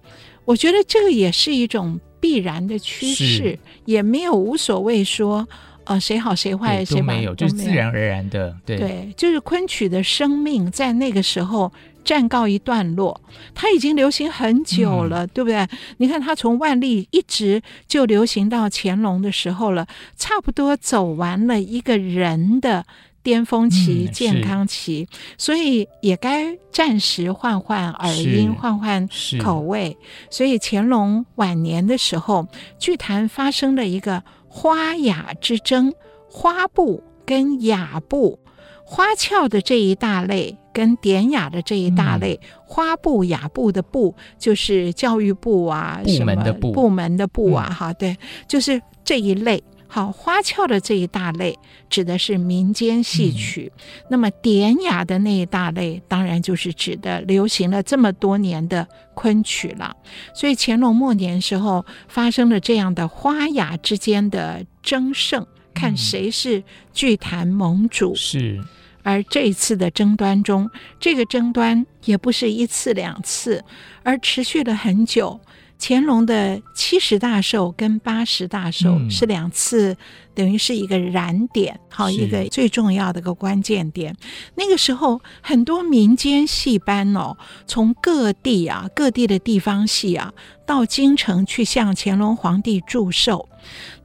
[0.45, 5.47] 我觉得这个也是一种必然的趋势，也没有无所谓说。
[5.87, 11.73] 呃，谁好谁坏谁没有，就是自然而然的，对对，就是昆曲的生命在那个时候
[12.05, 13.21] 暂告一段落，
[13.55, 15.65] 它已经流行很久了，嗯、对不对？
[15.99, 22.85] 你看，它从万历一直就流行到乾隆的时候了，差不多走完了一个人的
[23.23, 25.07] 巅峰期、嗯、健康期，
[25.39, 29.09] 所以也该暂时换换耳音，换换
[29.41, 29.97] 口味。
[30.31, 34.25] 所以乾隆晚年的时候，剧坛发生了一个。
[34.57, 35.93] 花雅之争，
[36.31, 38.39] 花布跟雅布，
[38.85, 48.17] 花俏的这一大类跟典雅的这一大类，嗯、花部雅部的部就是教育部啊，部门的部，部门的部啊，哈、嗯，对，
[48.49, 49.63] 就是这一类。
[49.89, 59.97] 好，花俏的这一大类指的是民间戏曲，嗯、那么典雅的那一大类，当然就是指的流行了这么多年的昆曲了。
[60.35, 68.15] 所以乾隆末年时候发生了这样的花雅之间的争胜，看谁是剧坛盟主。
[68.15, 68.61] 是，
[69.03, 70.69] 而这一次的争端中，
[70.99, 73.65] 这个争端也不是一次两次，
[74.03, 75.41] 而持续了很久。
[75.79, 79.97] 乾隆的七十大寿跟八十大寿是两次，嗯、
[80.35, 84.17] 等于是一个燃点，好一个最重要的一个关键点。
[84.55, 87.37] 那个时候，很多民间戏班哦，
[87.67, 90.33] 从各地啊、各地的地方戏啊，
[90.65, 93.49] 到京城去向乾隆皇帝祝寿。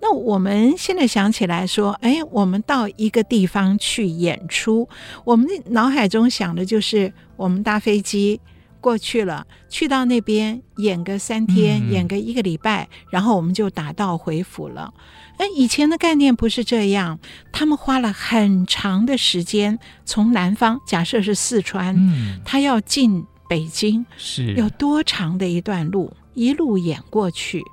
[0.02, 4.90] 那我们现在想起来说，哎，我们到一个地方去演出，
[5.24, 8.42] 我们脑海中想的就是我们搭飞机。
[8.82, 14.94] 过去了，去到那边演个三天，嗯、演个一个礼拜，然后我们就打道回府了。
[15.38, 17.20] 哎，以前的概念不是这样，
[17.54, 27.64] 他们花了很长的时间从南方，假设是四川，嗯、他要进北京，是有多长的一段路，一路演过去，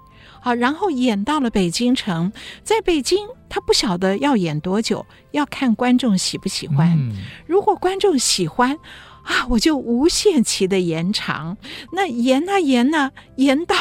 [0.40, 6.96] 好，然后演到了北京城，在北京他不晓得要演多久，要看观众喜不喜欢。
[6.98, 7.16] 嗯、
[7.46, 8.78] 如果观众喜欢。
[9.28, 11.56] 啊，我就无限期的延长，
[11.92, 13.76] 那延啊延啊，延到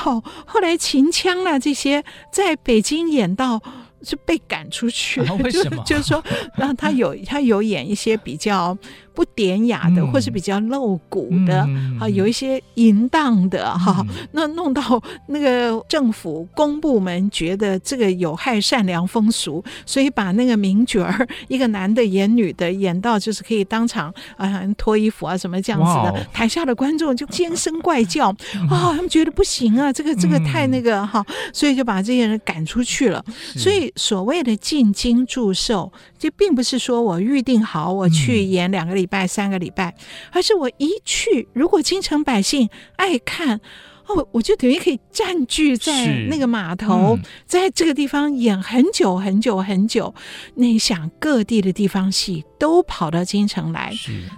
[0.46, 3.62] 后来秦腔啊这些，在北京演到
[4.02, 5.82] 是被赶出去，啊、为什么？
[5.86, 6.24] 就，就是说，
[6.58, 8.78] 让他有他有演一些比较
[9.18, 28.28] 不典雅的，嗯、或是比较露骨的、嗯、啊，有一些淫荡的哈、嗯，那弄到那个政府公部门觉得这个有害善良风俗，所以把那个名角儿一个男的演女的演到就是可以当场啊脱衣服啊什么这样子的，台下的观众就尖声怪叫
[28.70, 33.26] 啊、他们觉得不行啊，这个这个太那个哈、嗯，所以就把这些人赶出去了。
[33.56, 39.96] 所以所谓的进京祝寿，就并不是说我预定好我去演两个礼拜、三个礼拜，
[40.32, 43.60] 而是我一去，如果京城百姓爱看。
[44.08, 50.16] 哦，我就等于可以占据在那个码头，在这个地方演很久很久很久。
[50.56, 53.94] 那你想，各地的地方戏都跑到京城来。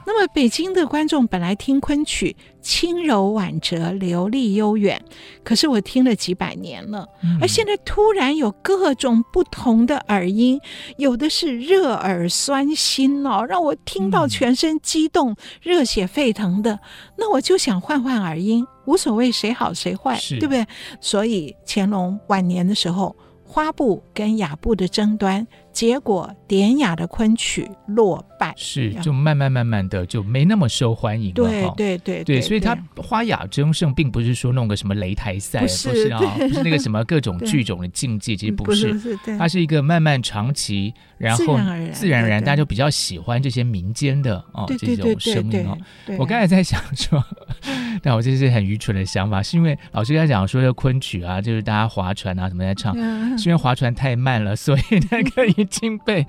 [0.08, 5.02] 那么北京的观众本来听昆曲轻柔婉折、流利悠远，
[5.44, 7.08] 可是我听了几百年了，
[7.42, 10.60] 而现在突然有各种不同的耳音，
[10.98, 16.80] 有的是热耳酸心哦，让我听到全身激动、热血沸腾的。
[17.18, 18.66] 那我就想换换耳音。
[18.86, 20.66] 无所谓谁好谁坏，对不对？
[21.00, 25.46] 所以乾隆晚年的时候，花布跟雅布的争端。
[25.72, 31.34] 结果典雅的昆曲落败，是就慢慢慢慢的就没那么受欢迎了。
[31.36, 39.00] 对对对对，对，所以他花雅争胜，并不是说弄个什么擂台赛，不是，啊， 不是那个什么各种剧种的竞技，其实不是，
[39.38, 41.60] 它是一个漫漫长期，然后
[41.92, 45.78] 自然而然大家就比较喜欢这些民间的哦这种声音哦。
[46.18, 47.24] 我刚才在想说，
[48.02, 52.96] 但我这是很愚蠢的想法，是因为老师刚才讲说这昆曲啊，就是大家划船啊什么在唱，
[53.38, 54.82] 是因为划船太慢了，所以
[55.12, 55.48] 那个。
[55.58, 56.24] 已经被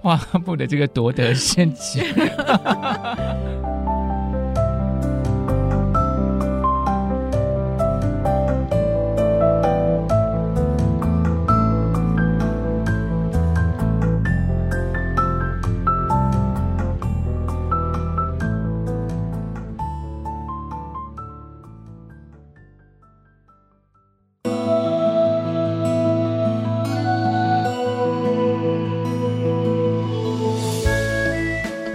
[0.00, 2.02] 花布的这个夺得先机。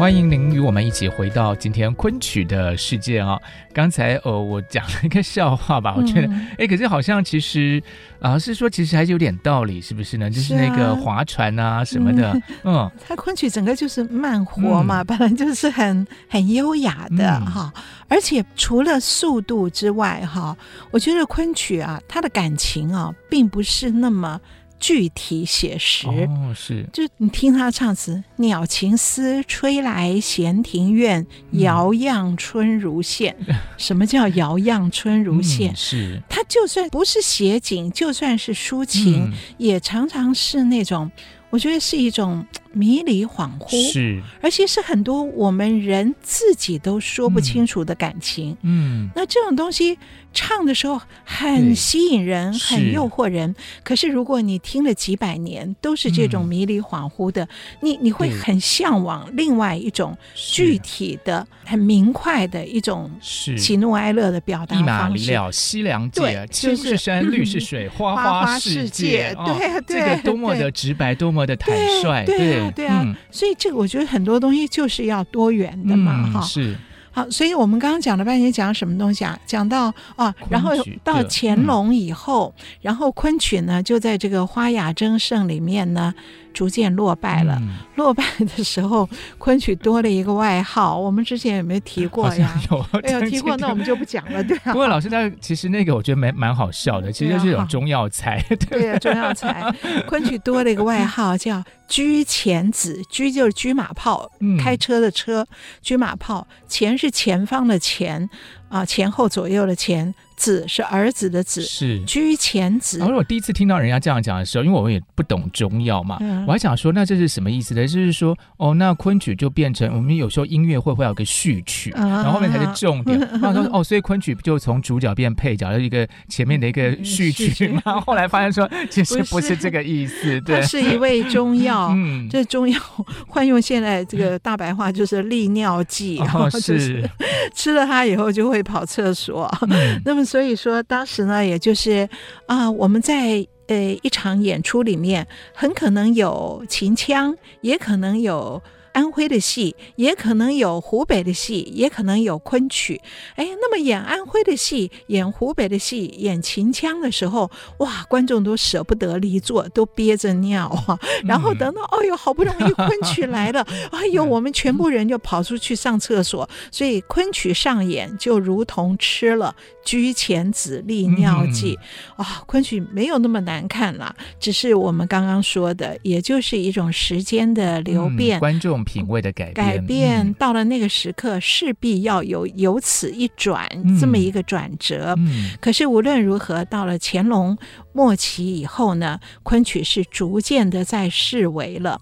[0.07, 3.37] 欢迎您与我们一起回到今天昆曲的世界啊！
[3.73, 7.83] 刚才呃，我讲了一个笑话吧，我觉得哎、嗯，可是好像其实
[8.21, 10.29] 啊，是说其实还是有点道理，是不是呢？
[10.29, 12.31] 就是那个划船啊什么的，
[12.63, 20.55] 嗯，它、嗯、昆曲整个就是慢活嘛，嗯、本来就是很很优雅的哈、嗯，而且除了速度之外哈，
[20.89, 24.39] 我觉得昆曲啊，它的感情啊，并不是那么。
[24.79, 26.07] 具体写实。
[26.07, 33.35] 哦，是，就你听他唱词，鸟情丝吹来闲庭院，摇漾春如线。
[33.47, 35.71] 嗯、 什么叫摇漾春如线？
[35.71, 41.09] 嗯、是，他就算不是写景，就算是抒情、嗯，也常常是那种，
[41.49, 48.55] 我觉得是一种迷离恍惚，是，而且是很多我们人自己都说不清楚的感情。
[48.61, 49.97] 嗯，那这种东西。
[50.33, 53.55] 唱的时候很吸引人，很诱惑人。
[53.83, 57.49] 可是如果你听了几百年都是这种迷离恍惚的，嗯、
[57.81, 65.23] 你你会很向往另外一种具体的、很明快的一种喜怒哀乐的表达方式。
[65.23, 69.35] 一马了西凉界，青是山，绿是水，花花世界。
[69.43, 72.25] 对对、哦，这个多么的直白，多么的坦率。
[72.25, 73.15] 对对啊，对啊、嗯。
[73.31, 76.43] 所以这个我觉得很多东西就是要多元的嘛，哈、嗯。
[76.43, 76.75] 是。
[77.11, 79.39] 好，所以我们刚刚讲了半天，讲什么东西啊？
[79.45, 80.71] 讲到啊，然后
[81.03, 86.13] 到乾隆以后，嗯、然后昆曲呢，就在这个花雅争胜里面呢。
[86.57, 90.97] 逐渐落败了，嗯、落败的时候，昆曲多了一个外号。
[90.97, 92.59] 我们之前有没有提过呀？
[92.71, 94.73] 有，哎有 提过，那我们就不讲了，对啊。
[94.73, 99.71] 不过老师，他其实那个我觉得蛮蛮好笑的，其实就是一种中药材， 对，中药材。
[100.07, 105.45] 昆曲多了一个外号叫“车前子”，车就是车马炮，嗯、开车的车，
[105.83, 106.47] 车马炮。
[106.67, 108.27] 前是前方的前
[108.69, 110.11] 啊，前后左右的前。
[110.37, 112.99] 子是儿子的子，是居前子。
[112.99, 117.81] 然后我第一次听到人家这样讲的时候，因为我们也不懂中药嘛，嗯、我还想说，那这是什么意思呢？
[117.87, 123.19] 就是说，哦，那昆曲就变成我们有时候音乐会会有个序曲，嗯、然后后面才是重点。
[123.41, 127.81] 然后说，哦，所以昆曲就从主角变配角，的一个前面的一个序曲嘛。
[127.83, 131.89] 然后，后来发现说， 其实不是这个意思，对，它是一味中药。
[131.95, 132.79] 嗯，这中药
[133.27, 137.09] 换用现在这个大白话就是利尿剂，然、哦、后就是
[137.55, 139.51] 吃了它以后就会跑厕所。
[139.67, 140.26] 嗯、那么。
[140.27, 142.07] 所以说，当时呢，也就是
[142.45, 148.61] 啊、我们在呃一场演出里面，很可能有秦腔，也可能有
[148.97, 152.99] 安徽的戏，也可能有湖北的戏，也可能有昆曲。
[153.35, 160.97] 哎，那么演安徽的戏，演湖北的戏，演秦腔的时候，哇，观众都舍不得离座，都憋着尿啊。
[161.23, 163.61] 然后等到，哎呦，好不容易昆曲来了，
[163.93, 166.49] 哎呦，我们全部人就跑出去上厕所。
[166.71, 171.77] 所以昆曲上演就如同吃了居前子利尿剂
[172.15, 183.67] 啊，昆曲没有那么难看啦，只是我们刚刚说的，也就是一种时间的流变，观众品味的改变，改变到了那个时刻，势必要有由此一转
[183.99, 185.13] 这么一个转折。
[185.59, 187.57] 可是无论如何，到了乾隆
[187.91, 191.99] 末期以后呢，昆曲是逐渐的在式微了。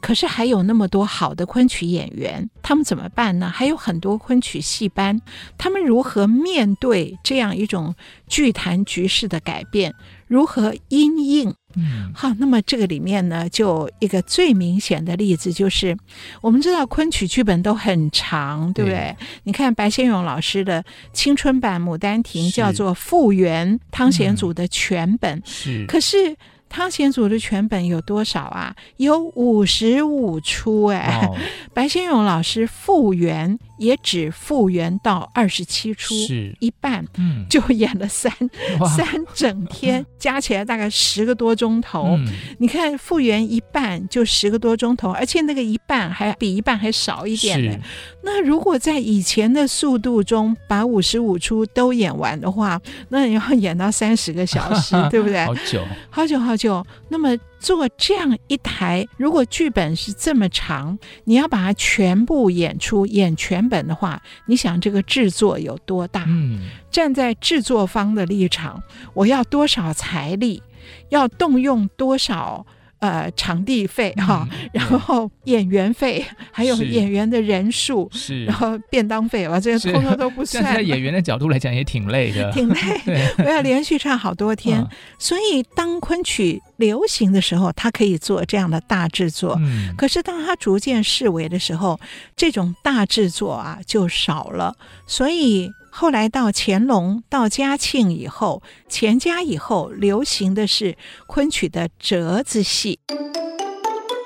[0.00, 3.48] 可是还有那么多好的昆曲演员，他们怎么办呢？
[3.48, 5.18] 还有很多昆曲戏班，
[5.56, 7.94] 他们如何面对这样一种
[8.28, 9.94] 剧坛局势的改变？
[10.26, 11.54] 如何因应？
[11.76, 15.96] 嗯，好，那么这个里面呢，就一个最明显的例子就是，
[16.40, 18.98] 我们知道昆曲剧本都很长，对不对？
[18.98, 26.36] 对，你看白先勇老师的青春版《牡丹亭》叫做复原汤显祖的全本，是，可是。
[26.66, 28.74] 汤显祖的全本有多少啊？
[28.96, 31.26] 有五十五出哎、欸！
[31.28, 31.36] Oh.
[31.72, 42.16] 白先勇老师复原也只复原到二十七出，是一半，嗯，就演了三、嗯、三整天， 加起来大概十个多钟头。
[42.18, 42.26] 嗯、
[42.58, 47.76] 你看复原一半就十个多钟头，而且那个一半还比一半还少一点呢。
[48.22, 55.44] 那如果在以前的速度中把五十五出都演完的话，那你要演到三十个小时， 对不对？
[55.44, 56.86] 好久，好久，好久。
[57.08, 66.24] 那么做这样一台，如果剧本是这么长，你要把它全部演出演全本的话，你想这个制作有多大？
[66.28, 68.82] 嗯，站在制作方的立场，
[69.14, 70.62] 我要多少财力，
[71.08, 72.66] 要动用多少？
[73.04, 80.64] 呃，场地费哈，嗯、然后演员费， 还有演员的人数，是，然后便当费，哇，这些通通都不算。
[80.72, 83.28] 在演员的角度来讲，也挺累的，挺累。
[83.44, 84.88] 我要连续唱好多天，嗯、
[85.18, 89.54] 所以当昆曲流行的时候，他可以做这样的大制作。
[89.60, 92.00] 嗯、可是当他逐渐式微的时候，
[92.34, 94.74] 这种大制作啊就少了，
[95.06, 95.70] 所以。
[95.96, 102.98] 后来到乾隆、到嘉庆以后，乾嘉以后流行的是昆曲的折子戏。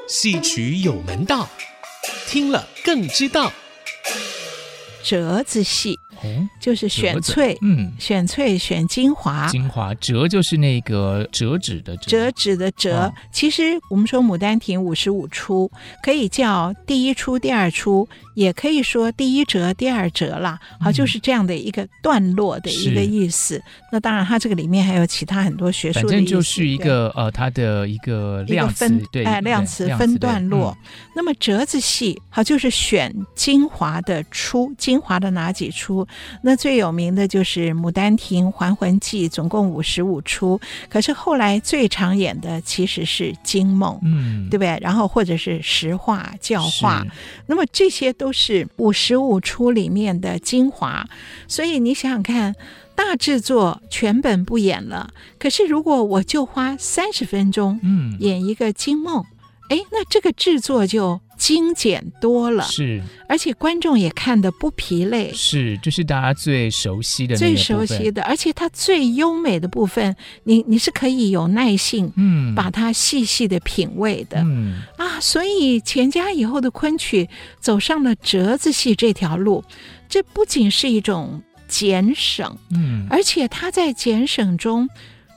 [0.08, 1.46] 戏曲有门道，
[2.26, 3.52] 听了更知道。
[5.04, 5.94] 折子戏。
[6.60, 12.98] 就是选萃，嗯，选萃选精华，精华折就是那个折纸的折，折纸的折。
[12.98, 15.70] 哦、其实我们说《牡丹亭》五十五出，
[16.02, 20.58] 可以叫第一出、第二出，也可以说第一折、第二折啦。
[20.80, 23.62] 好，就是这样的一个段落的一个意思。
[23.92, 26.08] 那当然，它这个里面还有其他很多学术的意思。
[26.08, 30.76] 反正就是一个呃，它的一个量词，分对，哎，量词分段落。
[30.82, 36.07] 嗯、那么折子戏，好，就是选精华的出，精华的哪几出？
[36.42, 40.60] 那最有名的就是《牡丹亭》《还魂记》，总共五十五出。
[40.88, 44.78] 可是后来最常演的其实是《惊梦》，嗯，对不对？
[44.80, 47.04] 然后或者是实话教化，
[47.46, 51.06] 那么这些都是五十五出里面的精华。
[51.46, 52.54] 所以你想想看，
[52.94, 59.22] 大制作全本不演了，可是如果我就花三十分钟，嗯，演一个《惊梦》，
[59.70, 61.20] 哎，那这个制作就。
[61.38, 74.82] 精简多了，是，而且观众也看得不疲累，是，就是大家最熟悉的、最熟悉的，而且它最优美的部分，你你是可以有耐性，嗯，把它细细的品味的，嗯。
[74.96, 77.28] 啊，所以钱家以后的昆曲
[77.60, 79.62] 走上了折子戏这条路，
[80.08, 84.88] 这不仅是一种减省，嗯，而且它在减省中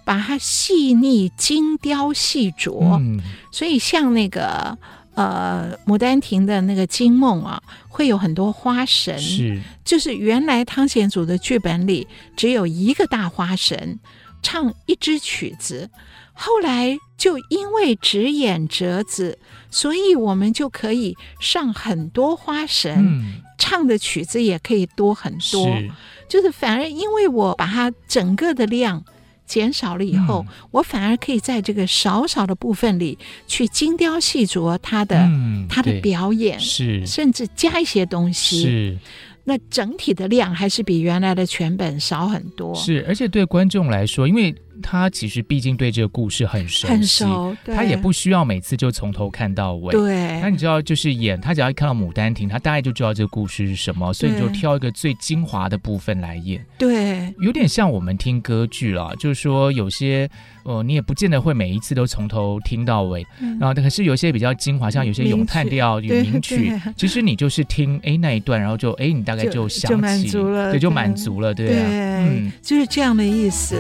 [0.04, 3.20] 把它细腻、精雕细琢，嗯，
[3.52, 4.76] 所以像那个。
[5.22, 14.00] 呃，《牡丹亭》的那个惊梦啊，会有很多花神，是，就是原来汤显祖的剧本里只有一个大花神，
[14.42, 15.90] 唱一支曲子，
[16.34, 19.38] 后来就因为只演折子，
[19.70, 25.92] 所以我们就可以上很多花神，嗯、唱的曲子也可以多很多，是。
[26.28, 29.04] 就是反而因为我把它整个的量。
[29.52, 38.62] 减少了以后，嗯、我反而可以在这个少少的部分里去精雕细琢他的、嗯、他的表演，是甚至加一些东西。
[38.62, 38.98] 是，
[39.44, 42.74] 那整体的量还是比原来的全本少很多。
[42.76, 44.56] 是，而且对观众来说，因为。
[44.82, 49.92] 他其实毕竟对这个故事很熟悉，很熟，他也不需要每次就从头看到尾。
[49.92, 56.66] 对，那你知道，就是演他只要一看到《牡丹亭》，他大概就知道这个故事是什么，所以你就挑一个最精华的部分来演。
[56.78, 60.30] 对，有点像我们听歌剧了，就是说有些
[60.64, 63.26] 呃，你也不见得会每一次都从头听到尾。
[63.40, 73.76] 嗯、然后，可是有些比较精华，像有些咏叹调与名曲，其实你就是听哎那一段，然后就哎你大概就想起，就满足了，对，就满足了，对，对啊，对嗯，就是这样的意思。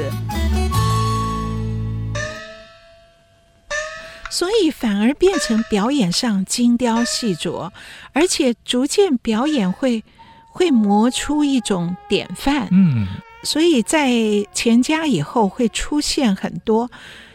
[4.31, 7.69] 所以反而变成表演上精雕细琢，
[8.13, 10.03] 而且逐渐表演会
[10.49, 12.67] 会磨出一种典范。
[12.71, 13.05] 嗯，
[13.43, 14.09] 所以在
[14.53, 16.89] 钱家以后会出现很多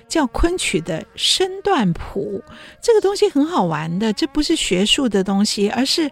[0.08, 2.42] 叫昆曲的身段谱，
[2.82, 6.10] 这个东西很好玩的，这不是学术的东西，而是。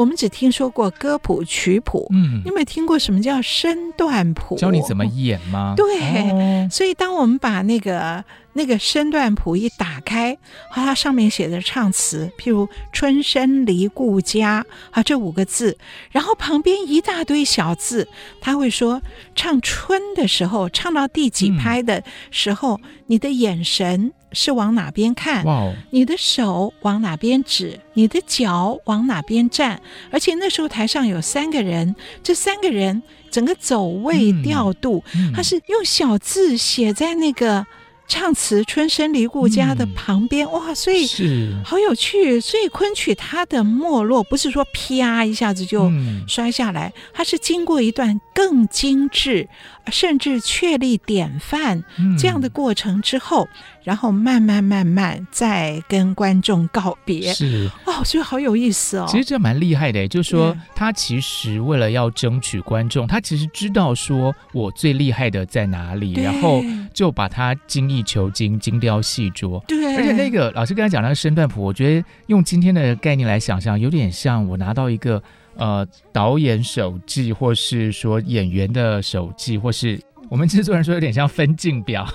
[0.00, 4.56] 我们只听说过歌谱、曲谱，嗯，你有没有听过什么叫身段谱？
[4.56, 5.74] 教你怎么演吗？
[5.76, 8.24] 对，哦、所以当我们把那个
[8.54, 10.38] 那个身段谱一打开，
[10.70, 15.76] 它上面写的唱词，譬如“春深离故家”啊，这五个字，
[16.10, 18.08] 然后旁边一大堆小字，
[18.40, 19.02] 他会说
[19.34, 24.14] 唱春的时候，唱到第几拍的时候，嗯、你的眼神。
[24.32, 25.44] 是往哪边看？
[25.44, 25.72] 哇！
[25.90, 27.80] 你的手往哪边指？
[27.94, 29.80] 你的脚往哪边站？
[30.10, 37.66] 而且那时候台上有三个人，这三个人整个走位调度，嗯嗯、他是用小字写在那个。
[38.12, 42.40] 唱词“春深离故家”的旁边，嗯、哇，所以是好有趣。
[42.40, 45.88] 所以昆曲它的没落不是说啪一下子就
[46.26, 49.48] 摔下来，嗯、它是经过一段更精致，
[49.92, 51.84] 甚至确立典范
[52.18, 53.44] 这样的过程之后。
[53.44, 53.48] 嗯
[53.82, 59.06] 然后慢慢慢慢再跟观众告别，是哦，所以好有意思哦。
[59.08, 66.62] 其实这蛮厉害的，就是说他其实为了要争取观众，他其实知道说我最厉害的在哪里，然后
[66.92, 69.62] 就把它精益求精、精雕细琢。
[69.66, 75.22] 对，而且那个老师刚才讲那个身段谱，我觉得用今天的概念来想象，有点像我拿到一个
[75.56, 79.98] 呃导演手记，或是说演员的手记，或是。
[80.30, 82.06] 我们制作人说有点像分镜表，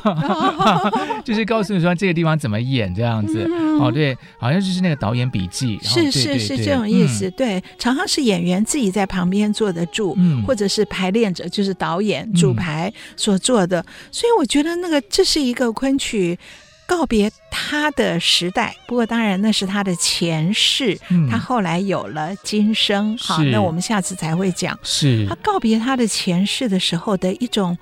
[1.25, 3.45] 就是告诉你说这个地方怎么演这样子。
[3.47, 5.77] 嗯、哦，对，好像就是那个导演笔记。
[5.83, 7.27] 是是是这种意思。
[7.27, 13.81] 嗯、对，常常是演员自己在旁边坐得住，嗯、或者是排练者，就是导演主排所做的。
[13.81, 16.39] 嗯、所以我觉得那个这是一个昆曲。
[16.87, 23.17] 告别他的时代，不过当然那是他的前世，嗯、他后来有了今生。
[23.17, 24.77] 好，那我们下次才会讲。
[24.83, 27.77] 是他告别他的前世的时候的一种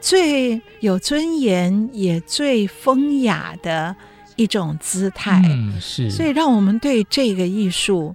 [0.00, 3.94] 最有尊严也最风雅的
[4.36, 5.40] 一种姿态。
[5.46, 6.10] 嗯，是。
[6.10, 8.14] 所以让我们对这个艺术，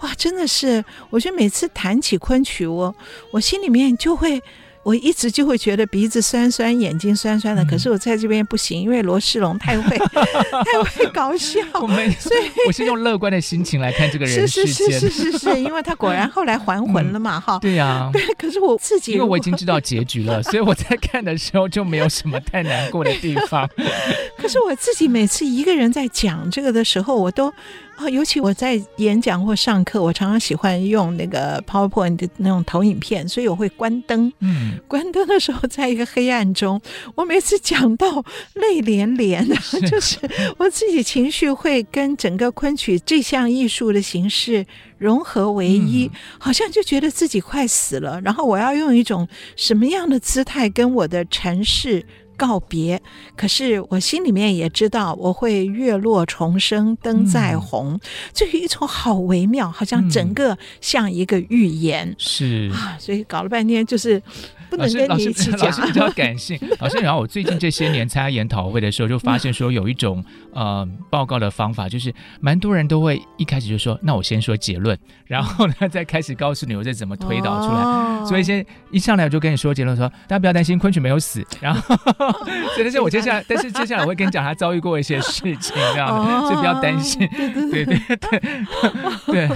[0.00, 2.94] 哇，真的是，我觉得每次谈起昆曲，我
[3.30, 4.42] 我心里面就会。
[4.84, 7.64] 我一直就会觉得鼻子酸酸，眼睛酸酸的。
[7.64, 11.58] 嗯、可是我在这边不行，因为罗世龙太会， 太会搞笑。
[11.80, 14.66] 我们所以我是用乐观的心情来看这个人世间。
[14.66, 17.60] 是是是是是是，因为他果然后来还魂了嘛，哈、嗯。
[17.60, 18.10] 对呀、啊。
[18.12, 23.68] 对，可是我自己，因为我已经知道结局了，所以我在看的时候就没有什么太难过的地方。
[24.36, 27.50] 可是我自己每次一个人在讲这个的时候，我都。
[27.96, 34.32] 啊，尤其我在演讲或上课，我常常喜欢用那个 PowerPoint 的那种投影片，所以我会关灯。
[34.40, 36.80] 嗯，关灯的时候，在一个黑暗中，
[37.14, 38.24] 我每次讲到
[38.54, 39.46] 泪连连，
[39.88, 40.18] 就是
[40.58, 44.66] 我自己情绪会跟整个昆曲这项艺术的形式
[44.98, 52.04] 融合为一，好像就觉得自己快死了，然后我要用一种什么样的姿态跟我的尘世
[52.46, 53.00] 告别，
[53.34, 57.98] 可是我心里面也知道我会月落重生，灯再红，
[58.34, 62.70] 这是、嗯、一种好微妙，好像整个像一个预言，嗯、是。
[62.74, 64.22] 啊，所以搞了半天就是。
[64.76, 66.58] 不能跟你一起讲，老师，老师比较感性。
[66.80, 77.80] 老师，然后我最近这些年参加研讨会的时候，就发现说有一种呃报告的方法，就是蛮多人都会一开始就说，那我先说结论，然后呢再开始告诉你我这怎么推导出来。
[77.80, 81.46] 哦、所以先一上来我就跟你说结论，说大家不要担心，昆曲没有死。
[81.60, 81.96] 然后，
[82.76, 87.28] 真的是我接下来，但是接下来我会跟你讲他遭遇过一些事情，这样的，哦、所以不要担心。
[87.28, 88.40] 对对对对
[89.26, 89.48] 对，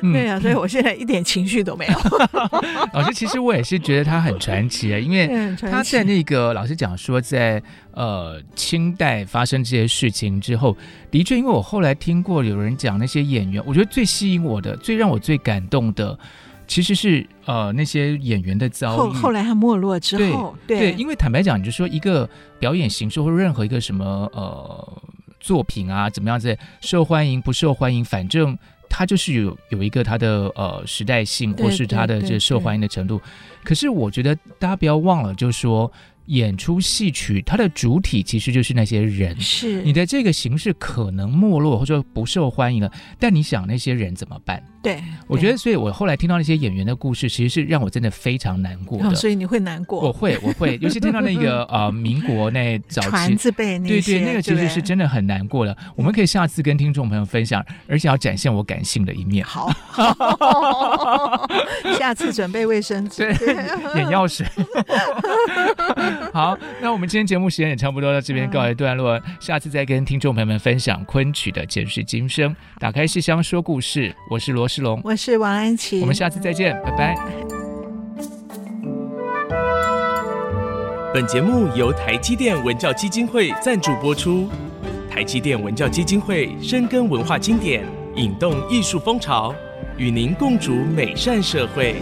[0.00, 1.98] 对啊，所以我现在一点情绪都没有。
[2.94, 4.36] 老师，其实我也是觉得他很。
[4.46, 10.76] 传奇啊， 因为他在那个老师讲说，在呃清代发生这些事情之后，
[11.10, 16.16] 的确，因为我后来听过有人讲那些演员，我觉得最吸引我的、最让我最感动的，
[16.68, 18.96] 其实是呃那些演员的遭遇。
[18.96, 22.28] 后后来他没落之后，对，对，对，因为坦白讲，你就说一个
[22.60, 25.02] 表演形式或任何一个什么呃
[25.40, 28.56] 作品啊，怎么样子受欢迎不受欢迎，反正。
[28.88, 33.20] 他就是有有一个它的呃时代性，或是它的这受欢迎的程度。
[33.64, 35.90] 可是我觉得大家不要忘了，就是说
[36.26, 39.40] 演出戏曲，它的主体其实就是那些人。
[39.40, 44.62] 是你的这个形式可能没落或者不受欢迎了，但你想那些人怎么办？
[44.86, 49.08] 对，我觉得，所以我后来听到那些演员的故事，其实是让我真的非常难过的。
[49.08, 50.00] 哦、所以你会难过？
[50.00, 55.76] 我会，我会， 尤其听到那个呃，民国那早期传字辈那些，对对，那个其实是真的很难过的。
[55.96, 59.44] 我们可以下次跟听众朋友分享，而且要展现我感性的一面。
[59.44, 59.72] 好，
[61.98, 63.56] 下次准备卫生纸，对，
[63.96, 64.46] 眼药水。
[66.32, 77.16] 好，那我们今天节目时间也差不多到这边告一段落，嗯、下次再跟听众朋友们分享昆曲的前世今生，打开戏箱说故事，我是罗世龙，我是王安琪，我们下次再见，拜拜。
[81.14, 84.50] 本节目由台积电文教基金会赞助播出，
[85.10, 89.54] 台积电文教基金会深耕文化经典，引动艺术风潮，
[89.96, 91.94] 与您共筑美善社会。